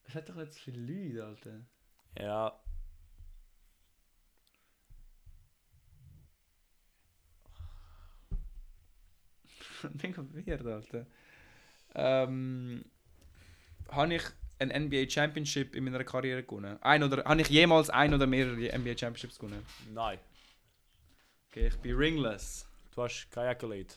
[0.07, 1.65] Es hat doch so viele Leute, Alter.
[2.17, 2.57] Ja.
[10.01, 11.05] Mega weird, Alter.
[11.93, 12.85] Ähm,
[13.89, 14.23] habe ich
[14.59, 16.81] ein NBA Championship in meiner Karriere gewonnen?
[16.81, 19.65] Ein oder, habe ich jemals ein oder mehrere NBA Championships gewonnen?
[19.93, 20.19] Nein.
[21.49, 22.65] Okay, ich bin ringless.
[22.95, 23.87] Du hast kein Accolade.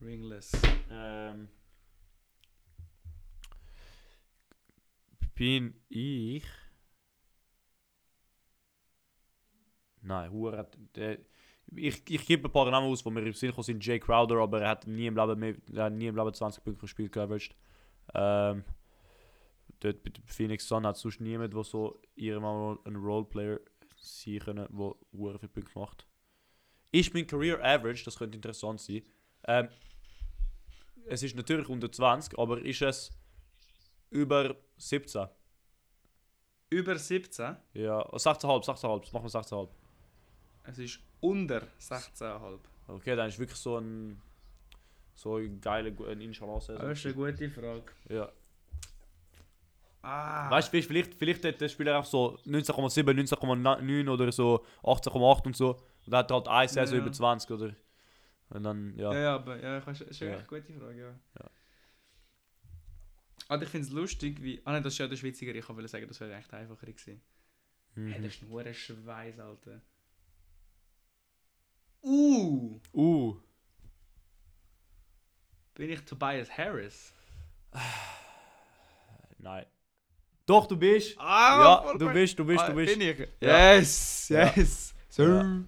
[0.00, 0.52] Ringless.
[0.90, 1.48] Ähm.
[5.38, 6.44] Bin ich.
[10.02, 10.68] Nein, Hure
[11.76, 13.84] ich, ich gebe ein paar Namen aus, die mir im Sinn sind.
[13.84, 16.80] Jay Crowder, aber er hat nie im Leben, mehr, er nie im Leben 20 Punkte
[16.80, 17.54] gespielt, geaveraged.
[18.14, 18.64] Ähm,
[19.78, 23.60] dort bei Phoenix Sun hat sonst niemand, der so irgendwann ein Roleplayer
[23.96, 26.06] sein können, der Hure viele Punkte macht.
[26.90, 29.02] Ist mein Career Average, das könnte interessant sein.
[29.46, 29.68] Ähm,
[31.06, 33.17] es ist natürlich unter 20, aber ist es
[34.10, 35.26] über 17?
[36.70, 37.56] Über 17.
[37.74, 39.68] Ja, 16,5, 16,5, machen wir 16,5.
[40.64, 42.58] Es ist unter 16,5.
[42.88, 44.20] Okay, dann ist wirklich so ein
[45.14, 47.82] so ein geiler gu- ein inshallah Das ist eine gute Frage.
[48.08, 48.30] Ja.
[50.02, 50.48] Ah.
[50.50, 55.56] Weißt du, vielleicht, vielleicht hat der Spieler auch so 19,7, 19,9 oder so 18,8 und
[55.56, 55.70] so.
[56.06, 57.02] Und er hat halt eine Saison Ja.
[57.04, 57.74] über 20 oder.
[58.50, 59.12] Und dann, ja.
[59.12, 60.40] Ja, ja, aber ja, das ist eine Ja.
[60.42, 61.08] gute Frage, ja.
[61.40, 61.50] Ja.
[63.48, 64.60] Aber ich finde es lustig, wie.
[64.64, 67.20] Ah nein, das ist ja der Schweizer, ich wollte sagen, das wäre echt einfacher gewesen.
[67.94, 68.12] Mhm.
[68.12, 69.80] Hey, das ist nur ein Schweiß, Alter.
[72.02, 72.80] Uh!
[72.92, 73.40] Uh,
[75.74, 77.12] Bin ich Tobias Harris?
[79.38, 79.64] nein.
[80.46, 81.18] Doch, du bist.
[81.18, 82.98] Ah, ja, du bist, du bist, du bist.
[82.98, 83.28] Bin ich?
[83.40, 83.74] Ja.
[83.74, 84.94] Yes, yes.
[85.08, 85.24] So.
[85.24, 85.64] Ja.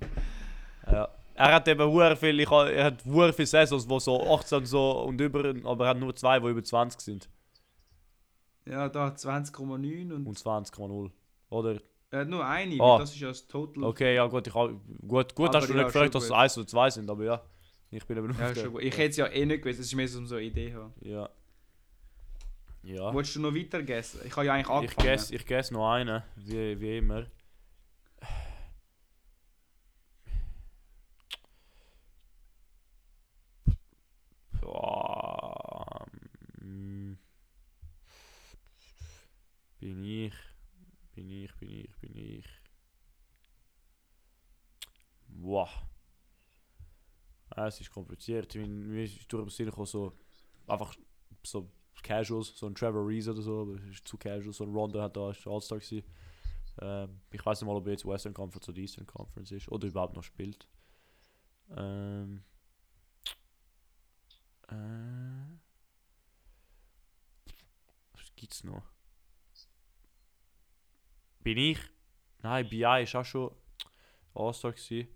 [0.91, 1.09] Ja.
[1.35, 5.03] Er hat eben hure viel, ich, er hat hure viele Saisons, wo so 18 so
[5.03, 7.29] und über, aber er hat nur zwei, die über 20 sind.
[8.67, 10.27] Ja, da 20,9 und.
[10.27, 11.11] Und 20,0
[11.51, 11.81] Oder?
[12.13, 12.99] Er hat nur eine, Ah.
[12.99, 13.85] das ist ja das Total.
[13.85, 14.67] Okay, ja gut, ich ha,
[15.07, 16.39] gut, gut Aber hast du ja, nicht gefragt, dass es gut.
[16.39, 17.43] 1 oder 2 sind, aber ja.
[17.93, 18.83] Ich bin eben Ja, auf der- schon gut.
[18.83, 20.75] Ich hätte es ja eh nicht gewusst, es ist mehr so um so eine Idee
[20.75, 20.93] haben.
[21.01, 21.29] Ja.
[22.83, 23.13] Ja.
[23.15, 24.21] Wolltest du noch weiter guessen?
[24.25, 25.07] Ich habe ja eigentlich Ich angefangen.
[25.09, 27.27] guess, ich guess noch einen, wie, wie immer.
[34.61, 35.00] Boah,
[39.81, 40.35] Bin ich,
[41.15, 42.47] bin ich, bin ich, bin ich.
[45.27, 45.71] Boah.
[47.49, 48.55] Ah, es ist kompliziert.
[48.55, 50.13] Mir ist durch den Sinn gekommen, so
[50.67, 50.95] einfach
[51.43, 51.73] so
[52.03, 54.53] Casuals, so ein Trevor Reese oder so, aber es ist zu casual.
[54.53, 56.05] So ein Rondo hat da ist All-Star gewesen.
[56.81, 59.89] Ähm, ich weiß nicht mal, ob er jetzt Western Conference oder Eastern Conference ist oder
[59.89, 60.69] überhaupt noch spielt.
[61.77, 62.43] Ähm,
[64.69, 65.59] äh,
[68.13, 69.00] was gibt's noch?
[71.43, 71.79] Bin ich?
[72.43, 73.51] Nein, BI ist auch schon
[74.35, 75.09] All-Star gewesen.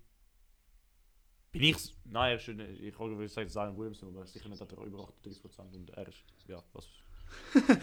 [1.53, 1.77] Bin ich?
[2.05, 5.09] Nein, er ist schon, ich habe gesagt, Zion Williamson, aber sicher nicht hat er über
[5.23, 6.89] 38% und er ist, ja, was?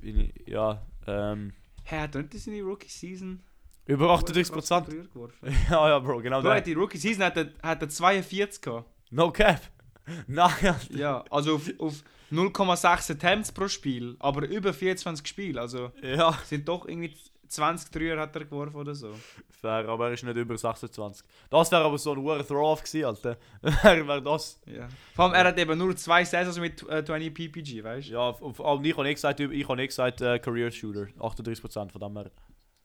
[0.00, 1.52] Bin ich, ja, ähm,
[1.84, 3.42] Hä, hat er nicht seine Rookie-Season?
[3.86, 4.84] über 38%?
[4.84, 5.36] Früher geworfen.
[5.70, 6.60] ja, ja, Bro, genau Bro, der.
[6.62, 8.88] die Rookie-Season hat er, hat er 42 gehabt.
[9.10, 9.60] No cap.
[10.26, 10.76] Nein.
[10.90, 15.60] Ja, also auf, auf 0,6 Attempts pro Spiel, aber über 24 Spiele.
[15.60, 16.32] Also ja.
[16.44, 17.16] sind doch irgendwie
[17.48, 19.14] 20 Dreier hat er geworfen oder so.
[19.50, 21.26] Fair, aber er ist nicht über 26.
[21.50, 23.36] Das wäre aber so ein hoher Throw-Off gewesen, Alter.
[23.62, 24.60] Wäre wär das.
[24.66, 24.88] Ja.
[25.14, 28.12] Vor allem, er hat eben nur zwei Saisons mit äh, 20 PPG, weißt du?
[28.12, 31.06] Ja, auf, und ich habe nicht gesagt, ich habe nicht gesagt äh, Career Shooter.
[31.18, 32.30] 38% von dem her.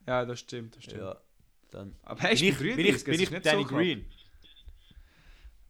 [0.07, 1.01] Ja, das stimmt, das stimmt.
[1.01, 1.17] Ja.
[1.71, 1.95] Dann.
[2.03, 4.05] Aber er ist bin ich, 33, bin ich, bin ich nicht Danny so Green?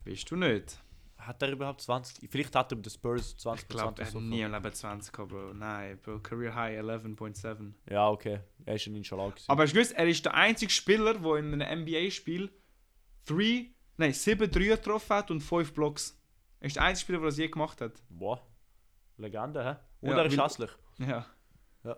[0.03, 0.77] Bist du nicht?
[1.20, 2.30] Hat er überhaupt 20?
[2.32, 4.20] Vielleicht hat er bei den Spurs 20% Ich glaube, er hat so.
[4.22, 5.53] nie im Leben 20 gehabt, Bro.
[5.53, 6.20] Nein, Bro.
[6.20, 7.74] Career High 11.7.
[7.89, 8.39] Ja, okay.
[8.65, 9.34] Er ist ein Inshallah.
[9.47, 12.49] Aber hast du gewusst, er ist der einzige Spieler, der in einem NBA-Spiel
[13.26, 16.17] 3, nein, 7 Dreier getroffen hat und 5 Blocks.
[16.61, 18.01] Er ist der einzige Spieler, der das je gemacht hat.
[18.09, 18.41] Boah.
[19.17, 19.76] Legende, hä?
[20.01, 20.72] Und Ja, er ist weil- hässlich.
[20.99, 21.26] Ja.
[21.84, 21.97] Ja.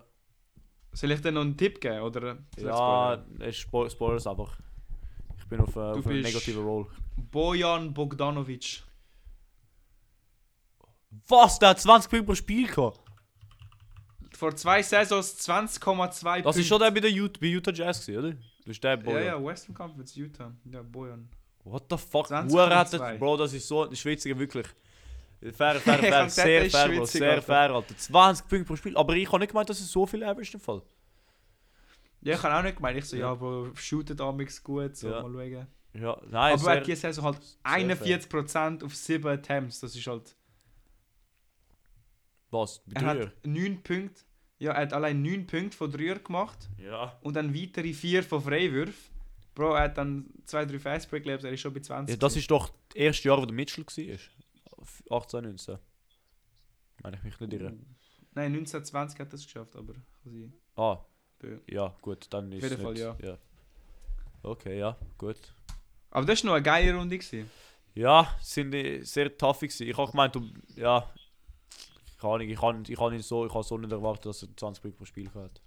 [0.92, 2.38] Soll ich dir noch einen Tipp geben, oder?
[2.56, 4.58] Ich Ja, Spoilers einfach.
[5.38, 6.86] Ich bin auf, äh, auf einem negativen Roll.
[7.16, 8.82] Bojan Bogdanovic.
[11.28, 11.58] Was?
[11.58, 13.00] Der hat 20 Punkte pro Spiel gehabt?
[14.36, 18.18] Vor zwei Saisons 20,2 Das ist schon der bei, der Ut bei Utah Jazz, gewesen,
[18.24, 18.34] oder?
[18.64, 19.24] Das ist der Ja, Boy.
[19.26, 20.52] ja, Western Conference, Utah.
[20.64, 21.28] Ja, Bojan.
[21.64, 22.28] What the fuck?
[22.28, 22.50] 20,2.
[22.50, 24.66] Hure hat das, Bro, das ist so ein Schweiziger wirklich.
[25.40, 27.96] Fair, fair, fair, sehr ist fair, Bro, sehr fair, Alter.
[27.96, 28.96] 20 Punkte pro Spiel.
[28.96, 30.82] Aber ich habe nicht gemeint, dass es so viel average im Fall.
[32.22, 32.98] Ja, ich habe auch nicht gemeint.
[32.98, 33.28] Ich so, Ja.
[33.28, 35.22] ja, Bro, shootet amix gut, so Ja.
[35.22, 35.66] mal schauen.
[35.94, 37.72] Ja, nein, Aber er hat sehr, diese Saison halt fair.
[37.72, 39.80] 41% auf 7 Attempts.
[39.80, 40.34] Das ist halt.
[42.52, 42.82] Was?
[42.86, 43.26] Bei Er Dreier?
[43.26, 44.22] hat 9 Punkte.
[44.58, 47.18] Ja, er hat allein 9 Punkte von Dreier gemacht Ja.
[47.22, 49.12] und dann weitere 4 von Freiwürfen.
[49.54, 52.14] Bro, er hat dann 2-3 Fastbreak Labs, er ist schon bei 20.
[52.14, 52.18] ja.
[52.18, 55.18] Das ist doch das erste Jahr, wo der Mitchell war.
[55.18, 55.78] 18, 19.
[57.02, 57.72] Meine ich mich nicht irre.
[58.34, 59.94] Nein, 1920 hat er es geschafft, aber.
[60.22, 60.98] quasi- Ah,
[61.42, 61.48] Ja.
[61.68, 63.38] ja, gut, dann ist jeden es Fall, nicht, ja.
[64.42, 65.36] Okay, ja, gut.
[66.10, 67.18] Aber das war noch eine geile Runde.
[67.18, 67.50] Gewesen.
[67.94, 68.72] Ja, sind
[69.06, 69.86] sehr tough gewesen.
[69.88, 70.36] Ich habe gemeint,
[70.76, 71.10] ja,
[72.22, 74.48] keine Ahnung, ich kann, ich kann ihn so, ich habe so nicht erwartet, dass er
[74.56, 75.60] 20 Punkte pro Spiel hat.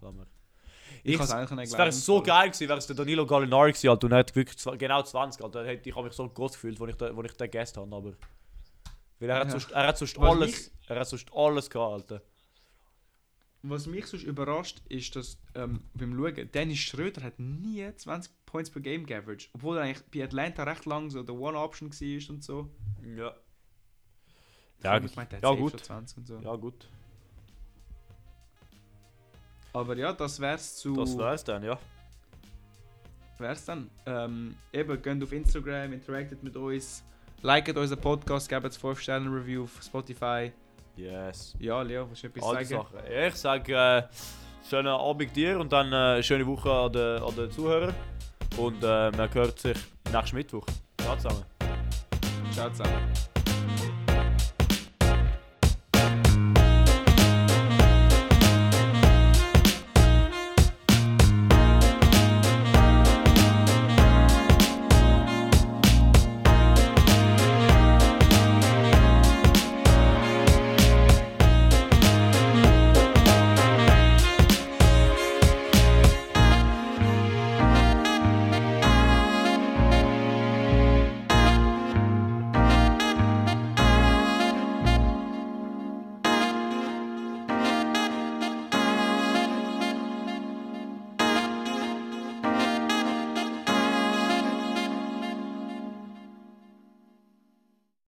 [1.04, 4.06] Ich, Ich, kann es wäre so geil gewesen, wäre es der Danilo Gallinari gewesen, Alter,
[4.08, 5.66] und er hat wirklich genau 20, Alter.
[5.86, 8.14] Ich habe mich so groß gefühlt, als ich, da- als ich den gegessen habe, aber...
[9.20, 9.52] Weil er hat Ja.
[9.52, 12.22] sonst, er hat sonst Was alles, mich- er hat sonst alles gehabt, Alter.
[13.68, 18.70] Was mich sonst überrascht, ist, dass ähm, beim Schauen, Dennis Schröder hat nie 20 Points
[18.70, 19.50] per Game geaveraged.
[19.54, 22.70] Obwohl er eigentlich bei Atlanta recht lang so der One-Option war und so.
[23.18, 23.34] Ja.
[24.86, 25.72] Ich Ja, der hat Ja, gut.
[25.72, 26.40] schon 20 und so.
[26.40, 26.88] Ja, gut.
[29.74, 30.96] Aber ja, das wär's zu.
[30.96, 31.78] Das wär's dann, ja.
[33.38, 33.90] wär's dann.
[34.06, 37.04] Ähm, eben, geht auf Instagram, interactet mit uns,
[37.42, 40.52] liket unseren Podcast, gebt 5 Sterne Review auf Spotify.
[40.96, 41.56] Yes.
[41.60, 42.88] Ja, Leo, willst du etwas Alte sagen?
[42.94, 43.12] Sachen.
[43.28, 44.04] Ich sage äh,
[44.70, 47.94] schönen Abend dir und dann äh, schöne Woche an den, an den Zuhörern.
[48.58, 49.78] Und äh, man hört sich
[50.14, 50.66] nächsten Mittwoch.
[51.02, 51.44] Ciao zusammen.
[52.54, 53.35] Ciao zusammen.